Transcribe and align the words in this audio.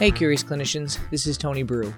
Hey, 0.00 0.10
curious 0.10 0.42
clinicians, 0.42 0.98
this 1.10 1.26
is 1.26 1.36
Tony 1.36 1.62
Breu. 1.62 1.92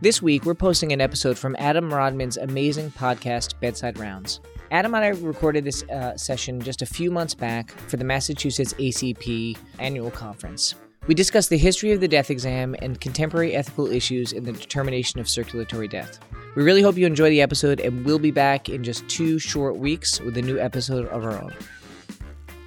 This 0.00 0.22
week, 0.22 0.44
we're 0.44 0.54
posting 0.54 0.92
an 0.92 1.00
episode 1.00 1.36
from 1.36 1.56
Adam 1.58 1.92
Rodman's 1.92 2.36
amazing 2.36 2.92
podcast, 2.92 3.58
Bedside 3.58 3.98
Rounds. 3.98 4.38
Adam 4.70 4.94
and 4.94 5.04
I 5.04 5.08
recorded 5.08 5.64
this 5.64 5.82
uh, 5.90 6.16
session 6.16 6.60
just 6.60 6.82
a 6.82 6.86
few 6.86 7.10
months 7.10 7.34
back 7.34 7.72
for 7.72 7.96
the 7.96 8.04
Massachusetts 8.04 8.74
ACP 8.74 9.58
annual 9.80 10.12
conference. 10.12 10.76
We 11.08 11.16
discussed 11.16 11.50
the 11.50 11.58
history 11.58 11.90
of 11.90 12.00
the 12.00 12.06
death 12.06 12.30
exam 12.30 12.76
and 12.80 13.00
contemporary 13.00 13.56
ethical 13.56 13.88
issues 13.88 14.32
in 14.32 14.44
the 14.44 14.52
determination 14.52 15.18
of 15.18 15.28
circulatory 15.28 15.88
death. 15.88 16.20
We 16.54 16.62
really 16.62 16.82
hope 16.82 16.96
you 16.96 17.06
enjoy 17.06 17.30
the 17.30 17.42
episode, 17.42 17.80
and 17.80 18.04
we'll 18.04 18.20
be 18.20 18.30
back 18.30 18.68
in 18.68 18.84
just 18.84 19.08
two 19.08 19.40
short 19.40 19.78
weeks 19.78 20.20
with 20.20 20.36
a 20.36 20.42
new 20.42 20.60
episode 20.60 21.08
of 21.08 21.24
our 21.24 21.42
own. 21.42 21.52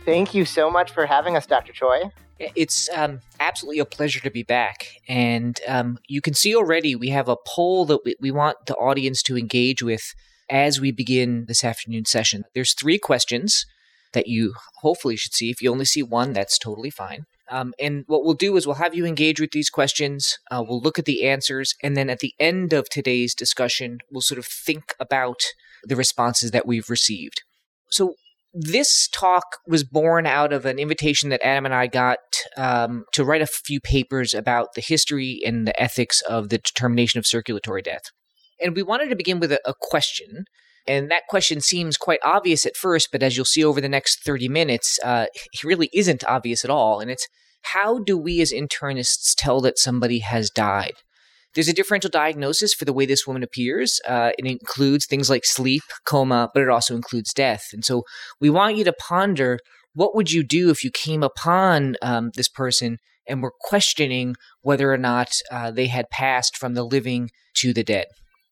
Thank 0.03 0.33
you 0.33 0.43
so 0.43 0.69
much 0.69 0.91
for 0.91 1.05
having 1.05 1.37
us, 1.37 1.45
Dr. 1.45 1.71
Choi. 1.71 2.11
It's 2.39 2.89
um, 2.89 3.21
absolutely 3.39 3.79
a 3.79 3.85
pleasure 3.85 4.19
to 4.19 4.29
be 4.29 4.43
back. 4.43 4.87
And 5.07 5.59
um, 5.67 5.99
you 6.07 6.21
can 6.21 6.33
see 6.33 6.55
already 6.55 6.95
we 6.95 7.09
have 7.09 7.29
a 7.29 7.37
poll 7.47 7.85
that 7.85 7.99
we, 8.03 8.15
we 8.19 8.31
want 8.31 8.65
the 8.65 8.75
audience 8.75 9.21
to 9.23 9.37
engage 9.37 9.81
with 9.81 10.13
as 10.49 10.79
we 10.79 10.91
begin 10.91 11.45
this 11.47 11.63
afternoon 11.63 12.05
session. 12.05 12.43
There's 12.53 12.73
three 12.73 12.99
questions 12.99 13.65
that 14.13 14.27
you 14.27 14.53
hopefully 14.81 15.15
should 15.15 15.33
see. 15.33 15.49
If 15.49 15.61
you 15.61 15.71
only 15.71 15.85
see 15.85 16.03
one, 16.03 16.33
that's 16.33 16.57
totally 16.57 16.89
fine. 16.89 17.25
Um, 17.49 17.73
and 17.79 18.05
what 18.07 18.23
we'll 18.23 18.33
do 18.33 18.57
is 18.57 18.65
we'll 18.65 18.75
have 18.75 18.95
you 18.95 19.05
engage 19.05 19.39
with 19.39 19.51
these 19.51 19.69
questions. 19.69 20.39
Uh, 20.49 20.63
we'll 20.67 20.81
look 20.81 20.97
at 20.97 21.05
the 21.05 21.27
answers. 21.27 21.75
And 21.83 21.95
then 21.95 22.09
at 22.09 22.19
the 22.19 22.33
end 22.39 22.73
of 22.73 22.89
today's 22.89 23.35
discussion, 23.35 23.99
we'll 24.11 24.21
sort 24.21 24.39
of 24.39 24.45
think 24.45 24.95
about 24.99 25.41
the 25.83 25.95
responses 25.95 26.51
that 26.51 26.65
we've 26.65 26.89
received. 26.89 27.43
So, 27.89 28.15
this 28.57 29.09
talk 29.09 29.43
was 29.67 29.83
born 29.83 30.25
out 30.25 30.53
of 30.53 30.65
an 30.65 30.79
invitation 30.79 31.29
that 31.29 31.45
Adam 31.45 31.65
and 31.65 31.75
I 31.75 31.87
got 31.87 32.19
um, 32.55 33.03
to 33.11 33.25
write 33.25 33.41
a 33.41 33.47
few 33.47 33.81
papers 33.81 34.33
about 34.33 34.69
the 34.75 34.81
history 34.81 35.41
and 35.45 35.67
the 35.67 35.79
ethics 35.79 36.21
of 36.21 36.47
the 36.47 36.57
determination 36.57 37.17
of 37.17 37.27
circulatory 37.27 37.81
death. 37.81 38.03
And 38.61 38.73
we 38.73 38.81
wanted 38.81 39.09
to 39.09 39.15
begin 39.17 39.41
with 39.41 39.51
a, 39.51 39.59
a 39.65 39.73
question. 39.79 40.45
And 40.87 41.11
that 41.11 41.27
question 41.27 41.59
seems 41.59 41.97
quite 41.97 42.19
obvious 42.23 42.65
at 42.65 42.77
first, 42.77 43.09
but 43.11 43.21
as 43.21 43.35
you'll 43.35 43.45
see 43.45 43.63
over 43.63 43.81
the 43.81 43.89
next 43.89 44.23
30 44.23 44.47
minutes, 44.47 44.99
uh, 45.03 45.25
it 45.33 45.63
really 45.65 45.89
isn't 45.93 46.23
obvious 46.25 46.63
at 46.63 46.71
all. 46.71 47.01
And 47.01 47.11
it's 47.11 47.27
how 47.73 47.99
do 47.99 48.17
we 48.17 48.39
as 48.39 48.53
internists 48.53 49.33
tell 49.35 49.59
that 49.61 49.77
somebody 49.77 50.19
has 50.19 50.49
died? 50.49 50.93
There's 51.55 51.69
a 51.69 51.73
differential 51.73 52.09
diagnosis 52.09 52.73
for 52.73 52.85
the 52.85 52.93
way 52.93 53.05
this 53.05 53.25
woman 53.25 53.41
appears. 53.41 53.99
Uh, 54.07 54.31
it 54.37 54.45
includes 54.45 55.05
things 55.05 55.29
like 55.29 55.45
sleep, 55.45 55.83
coma, 56.05 56.49
but 56.53 56.61
it 56.61 56.69
also 56.69 56.95
includes 56.95 57.33
death. 57.33 57.69
And 57.71 57.83
so 57.83 58.03
we 58.41 58.49
want 58.49 58.75
you 58.75 58.83
to 58.83 58.93
ponder 58.93 59.59
what 59.93 60.15
would 60.15 60.31
you 60.31 60.43
do 60.43 60.69
if 60.69 60.83
you 60.83 60.91
came 60.91 61.23
upon 61.23 61.95
um, 62.01 62.31
this 62.35 62.49
person 62.49 62.97
and 63.27 63.41
were 63.41 63.53
questioning 63.61 64.35
whether 64.61 64.91
or 64.91 64.97
not 64.97 65.29
uh, 65.49 65.71
they 65.71 65.87
had 65.87 66.09
passed 66.09 66.57
from 66.57 66.73
the 66.73 66.83
living 66.83 67.31
to 67.55 67.73
the 67.73 67.83
dead. 67.83 68.07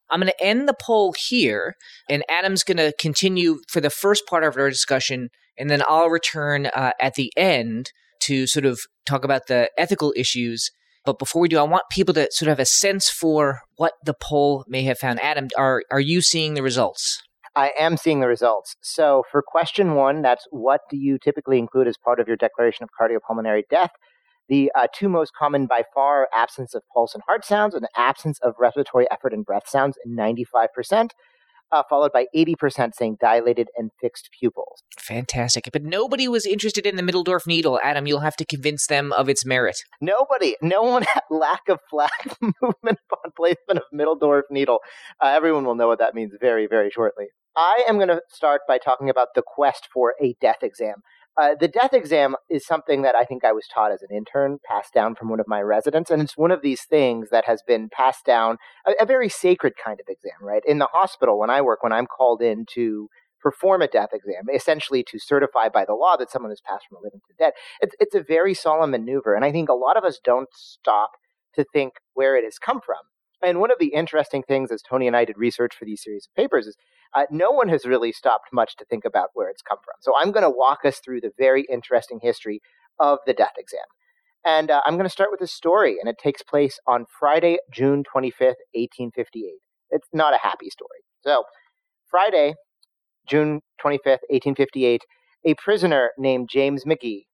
I'm 0.09 0.19
going 0.19 0.31
to 0.31 0.43
end 0.43 0.67
the 0.67 0.75
poll 0.79 1.13
here, 1.27 1.75
and 2.09 2.23
Adam's 2.29 2.63
going 2.63 2.77
to 2.77 2.93
continue 2.99 3.59
for 3.67 3.81
the 3.81 3.89
first 3.89 4.25
part 4.27 4.43
of 4.43 4.55
our 4.57 4.69
discussion, 4.69 5.29
and 5.57 5.69
then 5.69 5.81
I'll 5.87 6.09
return 6.09 6.67
uh, 6.67 6.91
at 7.01 7.15
the 7.15 7.31
end 7.35 7.91
to 8.21 8.47
sort 8.47 8.65
of 8.65 8.79
talk 9.05 9.25
about 9.25 9.47
the 9.47 9.69
ethical 9.77 10.13
issues 10.15 10.69
but 11.05 11.19
before 11.19 11.41
we 11.41 11.49
do, 11.49 11.59
I 11.59 11.63
want 11.63 11.83
people 11.91 12.13
to 12.13 12.27
sort 12.31 12.47
of 12.47 12.57
have 12.57 12.59
a 12.59 12.65
sense 12.65 13.09
for 13.09 13.61
what 13.75 13.93
the 14.05 14.13
poll 14.13 14.63
may 14.67 14.83
have 14.83 14.97
found. 14.97 15.19
Adam, 15.21 15.49
are 15.57 15.83
are 15.91 15.99
you 15.99 16.21
seeing 16.21 16.53
the 16.53 16.63
results? 16.63 17.21
I 17.55 17.71
am 17.77 17.97
seeing 17.97 18.19
the 18.19 18.27
results. 18.27 18.75
So 18.81 19.23
for 19.31 19.43
question 19.43 19.93
one, 19.93 20.21
that's 20.21 20.47
what 20.49 20.81
do 20.89 20.97
you 20.97 21.19
typically 21.19 21.59
include 21.59 21.87
as 21.87 21.97
part 21.97 22.19
of 22.19 22.27
your 22.27 22.37
declaration 22.37 22.83
of 22.83 22.89
cardiopulmonary 22.99 23.63
death? 23.69 23.91
The 24.49 24.71
uh, 24.75 24.87
two 24.93 25.07
most 25.07 25.33
common 25.37 25.67
by 25.67 25.83
far 25.93 26.27
absence 26.33 26.73
of 26.73 26.81
pulse 26.93 27.13
and 27.13 27.23
heart 27.27 27.45
sounds 27.45 27.75
and 27.75 27.85
absence 27.95 28.39
of 28.39 28.55
respiratory 28.59 29.05
effort 29.11 29.33
and 29.33 29.45
breath 29.45 29.67
sounds 29.67 29.97
in 30.03 30.15
95% 30.15 31.09
uh, 31.73 31.83
followed 31.89 32.11
by 32.13 32.27
80% 32.35 32.93
saying 32.93 33.17
dilated 33.19 33.69
and 33.75 33.91
fixed 33.99 34.29
pupils. 34.39 34.83
Fantastic. 34.99 35.69
But 35.73 35.83
nobody 35.83 36.27
was 36.27 36.45
interested 36.45 36.85
in 36.85 36.95
the 36.95 37.01
Middeldorpf 37.01 37.47
needle. 37.47 37.79
Adam, 37.83 38.05
you'll 38.05 38.19
have 38.19 38.35
to 38.37 38.45
convince 38.45 38.85
them 38.87 39.11
of 39.13 39.27
its 39.27 39.45
merit. 39.45 39.77
Nobody. 39.99 40.55
No 40.61 40.83
one 40.83 41.03
had 41.13 41.23
lack 41.31 41.61
of 41.67 41.79
flat 41.89 42.11
movement 42.41 42.99
upon 43.11 43.31
placement 43.35 43.79
of 43.79 43.83
Middeldorpf 43.93 44.43
needle. 44.51 44.79
Uh, 45.21 45.27
everyone 45.27 45.65
will 45.65 45.75
know 45.75 45.87
what 45.87 45.99
that 45.99 46.13
means 46.13 46.33
very, 46.39 46.67
very 46.67 46.91
shortly. 46.91 47.25
I 47.55 47.83
am 47.87 47.97
going 47.97 48.07
to 48.07 48.21
start 48.29 48.61
by 48.67 48.77
talking 48.77 49.09
about 49.09 49.29
the 49.35 49.43
quest 49.45 49.87
for 49.93 50.15
a 50.21 50.35
death 50.41 50.63
exam. 50.63 50.95
Uh, 51.35 51.55
the 51.59 51.67
death 51.67 51.93
exam 51.93 52.35
is 52.47 52.65
something 52.65 53.01
that 53.01 53.15
I 53.15 53.23
think 53.23 53.43
I 53.43 53.53
was 53.53 53.67
taught 53.67 53.91
as 53.91 54.03
an 54.03 54.15
intern, 54.15 54.59
passed 54.63 54.93
down 54.93 55.15
from 55.15 55.29
one 55.29 55.39
of 55.39 55.47
my 55.47 55.61
residents, 55.61 56.11
and 56.11 56.21
it's 56.21 56.37
one 56.37 56.51
of 56.51 56.61
these 56.61 56.83
things 56.83 57.29
that 57.31 57.45
has 57.45 57.63
been 57.65 57.89
passed 57.89 58.23
down, 58.23 58.57
a, 58.85 58.91
a 59.01 59.05
very 59.05 59.29
sacred 59.29 59.73
kind 59.83 59.99
of 59.99 60.05
exam, 60.07 60.37
right? 60.41 60.61
In 60.67 60.77
the 60.77 60.89
hospital, 60.93 61.39
when 61.39 61.49
I 61.49 61.61
work, 61.61 61.81
when 61.81 61.91
I'm 61.91 62.05
called 62.05 62.43
in 62.43 62.65
to 62.73 63.09
perform 63.41 63.81
a 63.81 63.87
death 63.87 64.09
exam, 64.13 64.43
essentially 64.53 65.03
to 65.09 65.17
certify 65.17 65.69
by 65.69 65.85
the 65.85 65.95
law 65.95 66.15
that 66.17 66.29
someone 66.29 66.51
has 66.51 66.61
passed 66.61 66.85
from 66.87 66.99
a 66.99 67.01
living 67.01 67.21
to 67.27 67.33
dead, 67.43 67.53
it's, 67.81 67.95
it's 67.99 68.15
a 68.15 68.21
very 68.21 68.53
solemn 68.53 68.91
maneuver, 68.91 69.33
and 69.33 69.43
I 69.43 69.51
think 69.51 69.69
a 69.69 69.73
lot 69.73 69.97
of 69.97 70.03
us 70.03 70.19
don't 70.23 70.49
stop 70.53 71.11
to 71.55 71.63
think 71.63 71.93
where 72.13 72.35
it 72.35 72.43
has 72.43 72.59
come 72.59 72.79
from. 72.79 72.97
And 73.43 73.59
one 73.59 73.71
of 73.71 73.79
the 73.79 73.93
interesting 73.93 74.43
things, 74.43 74.71
as 74.71 74.81
Tony 74.81 75.05
and 75.05 75.15
I 75.15 75.25
did 75.25 75.37
research 75.37 75.75
for 75.75 75.85
these 75.85 76.01
series 76.01 76.27
of 76.27 76.35
papers, 76.35 76.65
is 76.65 76.77
uh, 77.13 77.25
no 77.29 77.51
one 77.51 77.67
has 77.69 77.85
really 77.85 78.11
stopped 78.11 78.53
much 78.53 78.75
to 78.77 78.85
think 78.85 79.05
about 79.05 79.29
where 79.33 79.49
it's 79.49 79.61
come 79.61 79.79
from. 79.83 79.95
So 79.99 80.13
I'm 80.17 80.31
going 80.31 80.43
to 80.43 80.49
walk 80.49 80.79
us 80.85 80.99
through 80.99 81.21
the 81.21 81.31
very 81.37 81.65
interesting 81.69 82.19
history 82.21 82.61
of 82.99 83.19
the 83.25 83.33
death 83.33 83.53
exam. 83.57 83.81
And 84.45 84.71
uh, 84.71 84.81
I'm 84.85 84.95
going 84.95 85.05
to 85.05 85.09
start 85.09 85.29
with 85.31 85.41
a 85.41 85.47
story, 85.47 85.97
and 85.99 86.09
it 86.09 86.17
takes 86.17 86.41
place 86.41 86.79
on 86.87 87.05
Friday, 87.19 87.57
June 87.71 88.03
25th, 88.03 88.59
1858. 88.73 89.51
It's 89.91 90.07
not 90.13 90.33
a 90.33 90.39
happy 90.39 90.69
story. 90.69 90.99
So, 91.21 91.43
Friday, 92.09 92.55
June 93.27 93.61
25th, 93.81 94.23
1858, 94.29 95.03
a 95.45 95.53
prisoner 95.55 96.11
named 96.17 96.49
James 96.49 96.83
McGee 96.83 97.25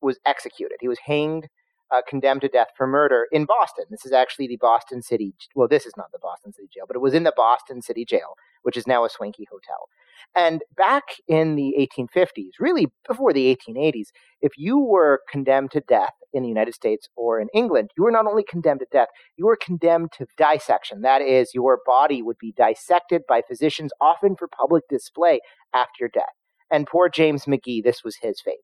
was 0.00 0.18
executed. 0.26 0.78
He 0.80 0.88
was 0.88 0.98
hanged 1.06 1.48
uh, 1.90 2.02
condemned 2.08 2.40
to 2.42 2.48
death 2.48 2.68
for 2.76 2.86
murder 2.86 3.26
in 3.30 3.44
Boston. 3.44 3.84
This 3.90 4.04
is 4.04 4.12
actually 4.12 4.48
the 4.48 4.56
Boston 4.56 5.02
City. 5.02 5.34
Well, 5.54 5.68
this 5.68 5.86
is 5.86 5.94
not 5.96 6.12
the 6.12 6.18
Boston 6.18 6.52
City 6.52 6.68
Jail, 6.72 6.84
but 6.86 6.96
it 6.96 7.00
was 7.00 7.14
in 7.14 7.22
the 7.22 7.32
Boston 7.36 7.82
City 7.82 8.04
Jail, 8.04 8.34
which 8.62 8.76
is 8.76 8.86
now 8.86 9.04
a 9.04 9.10
swanky 9.10 9.46
hotel. 9.50 9.88
And 10.34 10.62
back 10.76 11.04
in 11.28 11.54
the 11.54 11.74
1850s, 11.98 12.52
really 12.58 12.88
before 13.06 13.32
the 13.32 13.56
1880s, 13.56 14.08
if 14.40 14.52
you 14.56 14.78
were 14.78 15.20
condemned 15.30 15.70
to 15.72 15.80
death 15.80 16.14
in 16.32 16.42
the 16.42 16.48
United 16.48 16.74
States 16.74 17.08
or 17.16 17.40
in 17.40 17.48
England, 17.54 17.90
you 17.96 18.02
were 18.02 18.10
not 18.10 18.26
only 18.26 18.44
condemned 18.44 18.80
to 18.80 18.86
death, 18.90 19.08
you 19.36 19.46
were 19.46 19.56
condemned 19.56 20.12
to 20.12 20.26
dissection. 20.36 21.02
That 21.02 21.22
is, 21.22 21.54
your 21.54 21.80
body 21.86 22.22
would 22.22 22.38
be 22.38 22.52
dissected 22.52 23.22
by 23.28 23.42
physicians, 23.46 23.92
often 24.00 24.36
for 24.36 24.48
public 24.48 24.84
display 24.88 25.40
after 25.72 25.96
your 26.00 26.08
death. 26.08 26.24
And 26.70 26.86
poor 26.86 27.08
James 27.08 27.44
McGee, 27.44 27.82
this 27.82 28.02
was 28.02 28.16
his 28.16 28.40
fate. 28.40 28.56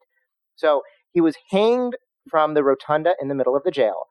So 0.57 0.83
he 1.13 1.21
was 1.21 1.37
hanged 1.51 1.97
from 2.31 2.55
the 2.55 2.65
rotunda 2.65 3.15
in 3.21 3.29
the 3.29 3.35
middle 3.35 3.57
of 3.57 3.65
the 3.65 3.71
jail. 3.71 4.07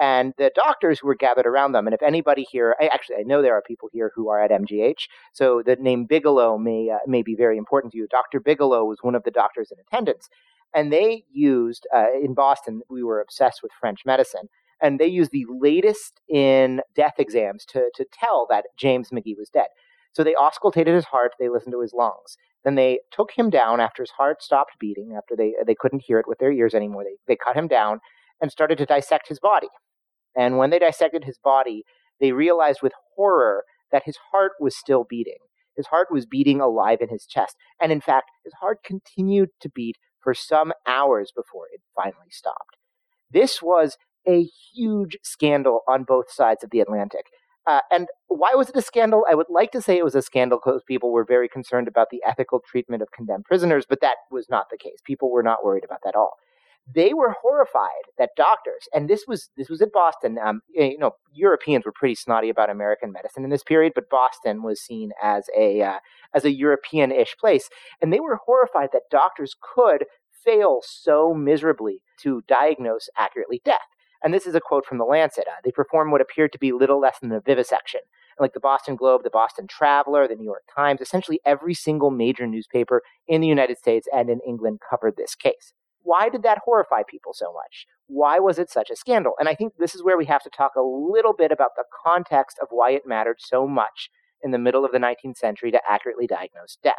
And 0.00 0.32
the 0.38 0.52
doctors 0.54 1.02
were 1.02 1.16
gathered 1.16 1.46
around 1.46 1.72
them, 1.72 1.88
and 1.88 1.94
if 1.94 2.02
anybody 2.02 2.46
here, 2.48 2.76
I, 2.80 2.86
actually, 2.86 3.16
I 3.16 3.24
know 3.24 3.42
there 3.42 3.56
are 3.56 3.62
people 3.62 3.88
here 3.92 4.12
who 4.14 4.28
are 4.28 4.40
at 4.40 4.52
MGH, 4.52 5.08
so 5.32 5.60
the 5.66 5.74
name 5.74 6.04
Bigelow 6.04 6.56
may 6.56 6.88
uh, 6.88 6.98
may 7.06 7.22
be 7.22 7.34
very 7.34 7.58
important 7.58 7.92
to 7.92 7.98
you. 7.98 8.06
Dr. 8.08 8.38
Bigelow 8.38 8.84
was 8.84 8.98
one 9.02 9.16
of 9.16 9.24
the 9.24 9.32
doctors 9.32 9.72
in 9.72 9.78
attendance, 9.80 10.28
and 10.72 10.92
they 10.92 11.24
used 11.32 11.84
uh, 11.92 12.12
in 12.22 12.34
Boston. 12.34 12.82
We 12.88 13.02
were 13.02 13.20
obsessed 13.20 13.60
with 13.60 13.72
French 13.80 14.02
medicine, 14.06 14.48
and 14.80 15.00
they 15.00 15.08
used 15.08 15.32
the 15.32 15.46
latest 15.48 16.20
in 16.28 16.80
death 16.94 17.14
exams 17.18 17.64
to 17.66 17.90
to 17.96 18.06
tell 18.12 18.46
that 18.50 18.66
James 18.76 19.10
McGee 19.10 19.36
was 19.36 19.50
dead. 19.50 19.66
So 20.18 20.24
they 20.24 20.34
auscultated 20.34 20.96
his 20.96 21.04
heart, 21.04 21.34
they 21.38 21.48
listened 21.48 21.70
to 21.74 21.80
his 21.80 21.92
lungs. 21.94 22.36
Then 22.64 22.74
they 22.74 22.98
took 23.12 23.30
him 23.36 23.50
down 23.50 23.78
after 23.78 24.02
his 24.02 24.10
heart 24.10 24.42
stopped 24.42 24.72
beating, 24.80 25.14
after 25.16 25.36
they, 25.36 25.54
they 25.64 25.76
couldn't 25.78 26.02
hear 26.04 26.18
it 26.18 26.26
with 26.26 26.38
their 26.40 26.50
ears 26.50 26.74
anymore. 26.74 27.04
They, 27.04 27.18
they 27.28 27.36
cut 27.36 27.54
him 27.54 27.68
down 27.68 28.00
and 28.42 28.50
started 28.50 28.78
to 28.78 28.86
dissect 28.86 29.28
his 29.28 29.38
body. 29.38 29.68
And 30.36 30.58
when 30.58 30.70
they 30.70 30.80
dissected 30.80 31.22
his 31.22 31.38
body, 31.38 31.84
they 32.18 32.32
realized 32.32 32.80
with 32.82 32.94
horror 33.14 33.62
that 33.92 34.02
his 34.06 34.16
heart 34.32 34.54
was 34.58 34.76
still 34.76 35.06
beating. 35.08 35.38
His 35.76 35.86
heart 35.86 36.08
was 36.10 36.26
beating 36.26 36.60
alive 36.60 36.98
in 37.00 37.10
his 37.10 37.24
chest. 37.24 37.54
And 37.80 37.92
in 37.92 38.00
fact, 38.00 38.28
his 38.42 38.54
heart 38.54 38.78
continued 38.82 39.50
to 39.60 39.70
beat 39.70 39.98
for 40.18 40.34
some 40.34 40.72
hours 40.84 41.30
before 41.30 41.66
it 41.72 41.80
finally 41.94 42.30
stopped. 42.30 42.76
This 43.30 43.62
was 43.62 43.96
a 44.26 44.48
huge 44.74 45.16
scandal 45.22 45.82
on 45.86 46.02
both 46.02 46.28
sides 46.28 46.64
of 46.64 46.70
the 46.70 46.80
Atlantic. 46.80 47.26
Uh, 47.68 47.80
and 47.90 48.08
why 48.28 48.52
was 48.54 48.70
it 48.70 48.76
a 48.76 48.82
scandal? 48.82 49.26
I 49.30 49.34
would 49.34 49.50
like 49.50 49.72
to 49.72 49.82
say 49.82 49.98
it 49.98 50.04
was 50.04 50.14
a 50.14 50.22
scandal 50.22 50.58
because 50.58 50.82
people 50.88 51.12
were 51.12 51.24
very 51.24 51.50
concerned 51.50 51.86
about 51.86 52.08
the 52.10 52.22
ethical 52.26 52.60
treatment 52.60 53.02
of 53.02 53.12
condemned 53.12 53.44
prisoners, 53.44 53.84
but 53.86 54.00
that 54.00 54.16
was 54.30 54.48
not 54.48 54.70
the 54.70 54.78
case. 54.78 55.00
People 55.04 55.30
were 55.30 55.42
not 55.42 55.62
worried 55.62 55.84
about 55.84 55.98
that 56.02 56.10
at 56.10 56.14
all. 56.14 56.38
They 56.94 57.12
were 57.12 57.36
horrified 57.42 58.06
that 58.16 58.30
doctors, 58.34 58.88
and 58.94 59.10
this 59.10 59.24
was 59.28 59.50
this 59.58 59.68
was 59.68 59.82
in 59.82 59.90
Boston. 59.92 60.38
Um, 60.42 60.62
you 60.70 60.96
know, 60.96 61.16
Europeans 61.34 61.84
were 61.84 61.92
pretty 61.92 62.14
snotty 62.14 62.48
about 62.48 62.70
American 62.70 63.12
medicine 63.12 63.44
in 63.44 63.50
this 63.50 63.62
period, 63.62 63.92
but 63.94 64.08
Boston 64.08 64.62
was 64.62 64.80
seen 64.80 65.10
as 65.22 65.50
a 65.54 65.82
uh, 65.82 65.98
as 66.32 66.46
a 66.46 66.52
European-ish 66.54 67.36
place, 67.36 67.68
and 68.00 68.10
they 68.10 68.20
were 68.20 68.40
horrified 68.46 68.88
that 68.94 69.10
doctors 69.10 69.54
could 69.74 70.06
fail 70.32 70.80
so 70.82 71.34
miserably 71.34 72.00
to 72.22 72.42
diagnose 72.48 73.10
accurately 73.18 73.60
death. 73.62 73.88
And 74.22 74.34
this 74.34 74.46
is 74.46 74.54
a 74.54 74.60
quote 74.60 74.84
from 74.84 74.98
the 74.98 75.04
Lancet. 75.04 75.44
Uh, 75.46 75.60
they 75.64 75.70
performed 75.70 76.12
what 76.12 76.20
appeared 76.20 76.52
to 76.52 76.58
be 76.58 76.72
little 76.72 77.00
less 77.00 77.18
than 77.20 77.32
a 77.32 77.40
vivisection. 77.40 78.00
And 78.36 78.42
Like 78.44 78.52
the 78.52 78.60
Boston 78.60 78.96
Globe, 78.96 79.22
the 79.22 79.30
Boston 79.30 79.66
Traveler, 79.68 80.26
the 80.26 80.34
New 80.34 80.44
York 80.44 80.64
Times, 80.74 81.00
essentially 81.00 81.40
every 81.44 81.74
single 81.74 82.10
major 82.10 82.46
newspaper 82.46 83.02
in 83.26 83.40
the 83.40 83.46
United 83.46 83.78
States 83.78 84.08
and 84.12 84.28
in 84.28 84.40
England 84.46 84.80
covered 84.88 85.16
this 85.16 85.34
case. 85.34 85.72
Why 86.02 86.28
did 86.28 86.42
that 86.42 86.62
horrify 86.64 87.02
people 87.08 87.32
so 87.34 87.52
much? 87.52 87.86
Why 88.06 88.38
was 88.38 88.58
it 88.58 88.70
such 88.70 88.90
a 88.90 88.96
scandal? 88.96 89.34
And 89.38 89.48
I 89.48 89.54
think 89.54 89.74
this 89.78 89.94
is 89.94 90.02
where 90.02 90.16
we 90.16 90.24
have 90.24 90.42
to 90.44 90.50
talk 90.50 90.72
a 90.76 90.82
little 90.82 91.34
bit 91.34 91.52
about 91.52 91.72
the 91.76 91.84
context 92.04 92.58
of 92.60 92.68
why 92.70 92.92
it 92.92 93.06
mattered 93.06 93.36
so 93.40 93.66
much 93.66 94.08
in 94.42 94.50
the 94.50 94.58
middle 94.58 94.84
of 94.84 94.92
the 94.92 94.98
19th 94.98 95.36
century 95.36 95.70
to 95.70 95.80
accurately 95.88 96.26
diagnose 96.26 96.78
death. 96.82 96.94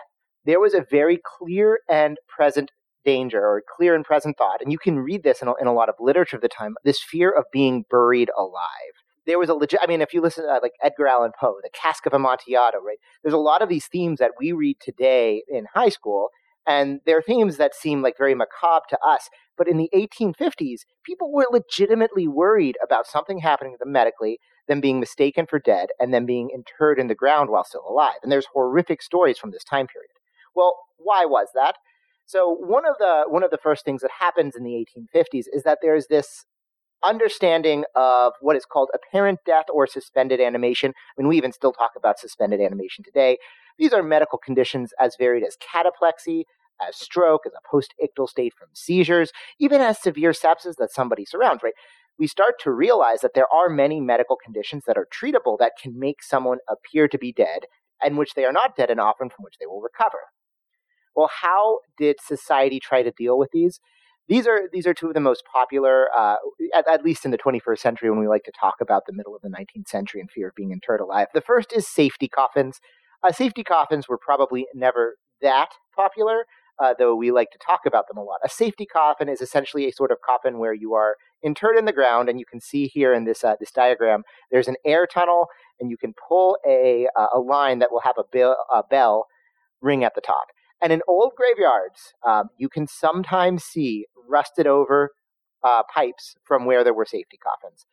There 0.46 0.60
was 0.60 0.74
a 0.74 0.86
very 0.90 1.20
clear 1.24 1.80
and 1.90 2.18
present 2.28 2.72
danger 3.10 3.42
or 3.42 3.64
clear 3.76 3.96
and 3.96 4.06
present 4.06 4.38
thought, 4.38 4.62
and 4.62 4.72
you 4.72 4.78
can 4.78 5.00
read 5.00 5.24
this 5.24 5.42
in 5.42 5.48
a, 5.48 5.54
in 5.60 5.66
a 5.66 5.74
lot 5.74 5.90
of 5.90 5.96
literature 6.00 6.36
of 6.36 6.44
the 6.44 6.48
time, 6.48 6.76
this 6.84 7.02
fear 7.02 7.32
of 7.32 7.46
being 7.52 7.84
buried 7.90 8.30
alive. 8.38 8.94
There 9.26 9.40
was 9.40 9.50
a 9.50 9.56
legit, 9.56 9.80
I 9.82 9.88
mean, 9.88 10.02
if 10.02 10.14
you 10.14 10.22
listen 10.22 10.44
to 10.46 10.52
uh, 10.52 10.60
like 10.62 10.74
Edgar 10.84 11.08
Allan 11.08 11.32
Poe, 11.40 11.56
the 11.64 11.72
Cask 11.74 12.06
of 12.06 12.14
Amontillado, 12.14 12.78
right? 12.80 13.00
There's 13.24 13.34
a 13.34 13.38
lot 13.38 13.64
of 13.64 13.70
these 13.70 13.88
themes 13.88 14.20
that 14.20 14.34
we 14.40 14.52
read 14.52 14.78
today 14.80 15.44
in 15.48 15.66
high 15.74 15.90
school, 15.90 16.30
and 16.68 17.02
they're 17.08 17.24
themes 17.24 17.58
that 17.58 17.74
seem 17.74 18.04
like 18.04 18.16
very 18.16 18.36
macabre 18.36 18.86
to 18.90 19.00
us. 19.04 19.30
But 19.58 19.68
in 19.68 19.78
the 19.78 19.90
1850s, 19.94 20.82
people 21.04 21.32
were 21.34 21.48
legitimately 21.52 22.28
worried 22.28 22.78
about 22.84 23.08
something 23.08 23.40
happening 23.40 23.74
to 23.74 23.80
them 23.80 23.92
medically, 23.92 24.40
them 24.68 24.82
being 24.82 25.00
mistaken 25.00 25.48
for 25.48 25.58
dead, 25.58 25.90
and 26.00 26.14
them 26.14 26.28
being 26.28 26.52
interred 26.54 27.00
in 27.00 27.08
the 27.08 27.16
ground 27.16 27.50
while 27.50 27.64
still 27.64 27.86
alive. 27.90 28.20
And 28.22 28.32
there's 28.32 28.48
horrific 28.54 29.02
stories 29.02 29.40
from 29.40 29.50
this 29.50 29.64
time 29.64 29.88
period. 29.88 30.12
Well, 30.56 30.78
why 30.98 31.26
was 31.26 31.48
that? 31.56 31.76
So 32.30 32.56
one 32.60 32.86
of 32.86 32.94
the 33.00 33.24
one 33.28 33.42
of 33.42 33.50
the 33.50 33.58
first 33.58 33.84
things 33.84 34.04
that 34.04 34.12
happens 34.20 34.56
in 34.56 34.64
the 34.64 34.86
1850s 34.96 35.46
is 35.52 35.64
that 35.64 35.80
there's 35.82 36.06
this 36.12 36.46
understanding 37.04 37.86
of 37.96 38.34
what 38.40 38.56
is 38.56 38.66
called 38.66 38.90
apparent 38.94 39.40
death 39.48 39.66
or 39.74 39.88
suspended 39.88 40.40
animation. 40.40 40.92
I 40.92 41.14
mean, 41.20 41.28
we 41.28 41.38
even 41.38 41.52
still 41.52 41.72
talk 41.72 41.94
about 41.98 42.20
suspended 42.20 42.62
animation 42.62 43.04
today. 43.04 43.40
These 43.80 43.94
are 43.94 44.04
medical 44.04 44.38
conditions 44.38 44.92
as 45.00 45.16
varied 45.18 45.44
as 45.44 45.58
cataplexy, 45.58 46.44
as 46.88 46.96
stroke, 46.98 47.48
as 47.48 47.54
a 47.54 47.68
post-ictal 47.68 48.30
state 48.30 48.54
from 48.54 48.68
seizures, 48.74 49.32
even 49.60 49.82
as 49.82 50.00
severe 50.00 50.32
sepsis 50.32 50.76
that 50.78 50.92
somebody 50.92 51.26
surrounds, 51.26 51.64
right? 51.64 51.74
We 52.20 52.28
start 52.28 52.60
to 52.60 52.72
realize 52.72 53.22
that 53.22 53.34
there 53.34 53.52
are 53.52 53.70
many 53.70 54.00
medical 54.00 54.36
conditions 54.36 54.84
that 54.86 54.98
are 54.98 55.08
treatable 55.12 55.58
that 55.58 55.72
can 55.82 55.98
make 55.98 56.22
someone 56.22 56.60
appear 56.70 57.08
to 57.08 57.18
be 57.18 57.34
dead 57.34 57.62
and 58.04 58.20
which 58.20 58.36
they 58.36 58.46
are 58.46 58.54
not 58.54 58.76
dead 58.76 58.92
and 58.92 59.00
often 59.00 59.30
from 59.30 59.46
which 59.46 59.56
they 59.60 59.66
will 59.66 59.82
recover. 59.82 60.20
Well, 61.16 61.30
how 61.42 61.80
did 61.98 62.18
society 62.22 62.80
try 62.80 63.04
to 63.04 63.12
deal 63.12 63.38
with 63.38 63.50
these? 63.52 63.80
These 64.30 64.46
are 64.46 64.70
these 64.72 64.86
are 64.86 64.94
two 64.94 65.08
of 65.08 65.16
the 65.16 65.20
most 65.20 65.44
popular, 65.52 66.08
uh, 66.16 66.36
at, 66.76 66.88
at, 66.88 67.04
least 67.04 67.26
in 67.26 67.32
the 67.32 67.38
21st 67.38 67.80
century, 67.80 68.12
when 68.12 68.20
we 68.20 68.28
like 68.28 68.44
to 68.44 68.52
talk 68.52 68.76
about 68.80 69.04
the 69.08 69.14
middle 69.14 69.36
of 69.36 69.42
the 69.42 69.50
19th 69.50 69.88
century 69.88 70.22
and 70.22 70.30
fear 70.30 70.50
of 70.50 70.56
being 70.56 70.72
interred 70.72 71.02
alive. 71.02 71.28
The 71.34 71.42
first 71.42 71.74
is 71.74 71.88
safety 71.88 72.28
coffins. 72.28 72.80
Uh, 73.24 73.32
safety 73.32 73.64
coffins 73.64 74.08
were 74.08 74.20
probably 74.20 74.68
never 74.76 75.16
that 75.42 75.70
popular, 75.96 76.46
uh, 76.78 76.94
though 76.98 77.16
we 77.16 77.32
like 77.32 77.50
to 77.52 77.58
talk 77.58 77.82
about 77.88 78.08
them 78.08 78.18
a 78.18 78.24
lot. 78.24 78.38
A 78.46 78.50
safety 78.50 78.86
coffin 78.86 79.30
is 79.30 79.42
essentially 79.42 79.88
a 79.88 79.92
sort 79.92 80.12
of 80.12 80.20
coffin 80.24 80.60
where 80.60 80.74
you 80.74 80.94
are 80.94 81.16
interred 81.42 81.78
in 81.78 81.86
the 81.86 81.92
ground, 81.92 82.30
and 82.30 82.40
you 82.40 82.46
can 82.46 82.62
see 82.62 82.86
here 82.86 83.16
in 83.16 83.26
this 83.26 83.44
uh, 83.44 83.56
this 83.60 83.72
diagram, 83.72 84.22
there's 84.52 84.68
an 84.68 84.76
air 84.86 85.08
tunnel, 85.08 85.48
and 85.80 85.90
you 85.90 85.98
can 85.98 86.14
pull 86.28 86.56
a 86.68 87.08
uh, 87.18 87.28
a 87.34 87.40
line 87.40 87.80
that 87.80 87.92
will 87.92 88.02
have 88.02 88.20
a 88.20 88.24
bell, 88.32 88.56
a 88.72 88.84
bell 88.84 89.26
ring 89.82 90.04
at 90.04 90.14
the 90.14 90.22
top. 90.22 90.46
And 90.82 90.94
in 90.94 91.02
old 91.08 91.34
graveyards, 91.36 92.14
um, 92.26 92.50
you 92.58 92.70
can 92.70 92.88
sometimes 92.88 93.64
see 93.64 94.06
rusted 94.28 94.68
over 94.68 95.12
uh, 95.64 95.84
pipes 95.94 96.36
from 96.46 96.66
where 96.66 96.84
there 96.84 96.94
were 96.94 97.06
safety 97.06 97.38
coffins. 97.38 97.86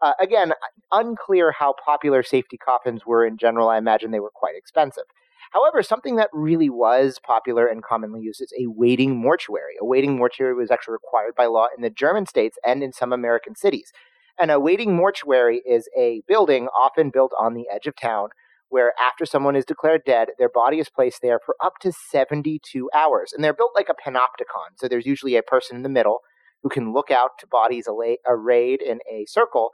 Uh, 0.00 0.12
again, 0.20 0.52
unclear 0.90 1.52
how 1.52 1.74
popular 1.84 2.22
safety 2.24 2.56
coffins 2.56 3.06
were 3.06 3.24
in 3.24 3.38
general. 3.38 3.68
I 3.68 3.78
imagine 3.78 4.10
they 4.10 4.20
were 4.20 4.32
quite 4.34 4.56
expensive. 4.56 5.04
However, 5.52 5.82
something 5.82 6.16
that 6.16 6.30
really 6.32 6.70
was 6.70 7.20
popular 7.24 7.66
and 7.66 7.82
commonly 7.82 8.20
used 8.20 8.40
is 8.40 8.52
a 8.58 8.66
waiting 8.66 9.16
mortuary. 9.16 9.74
A 9.80 9.84
waiting 9.84 10.16
mortuary 10.16 10.54
was 10.54 10.70
actually 10.70 10.92
required 10.92 11.34
by 11.36 11.46
law 11.46 11.66
in 11.76 11.82
the 11.82 11.90
German 11.90 12.26
states 12.26 12.58
and 12.64 12.82
in 12.82 12.92
some 12.92 13.12
American 13.12 13.54
cities. 13.54 13.92
And 14.40 14.50
a 14.50 14.58
waiting 14.58 14.96
mortuary 14.96 15.62
is 15.66 15.88
a 15.96 16.22
building 16.26 16.68
often 16.68 17.10
built 17.10 17.32
on 17.38 17.54
the 17.54 17.66
edge 17.72 17.86
of 17.86 17.94
town 17.94 18.30
where 18.72 18.94
after 18.98 19.26
someone 19.26 19.54
is 19.54 19.66
declared 19.66 20.00
dead, 20.06 20.28
their 20.38 20.48
body 20.48 20.78
is 20.78 20.88
placed 20.88 21.20
there 21.20 21.38
for 21.44 21.54
up 21.62 21.74
to 21.82 21.92
72 21.92 22.88
hours. 22.94 23.30
And 23.30 23.44
they're 23.44 23.52
built 23.52 23.72
like 23.74 23.90
a 23.90 24.10
panopticon. 24.10 24.78
So 24.78 24.88
there's 24.88 25.04
usually 25.04 25.36
a 25.36 25.42
person 25.42 25.76
in 25.76 25.82
the 25.82 25.90
middle 25.90 26.20
who 26.62 26.70
can 26.70 26.94
look 26.94 27.10
out 27.10 27.32
to 27.40 27.46
bodies 27.46 27.86
arrayed 28.26 28.80
in 28.80 29.00
a 29.10 29.26
circle. 29.26 29.72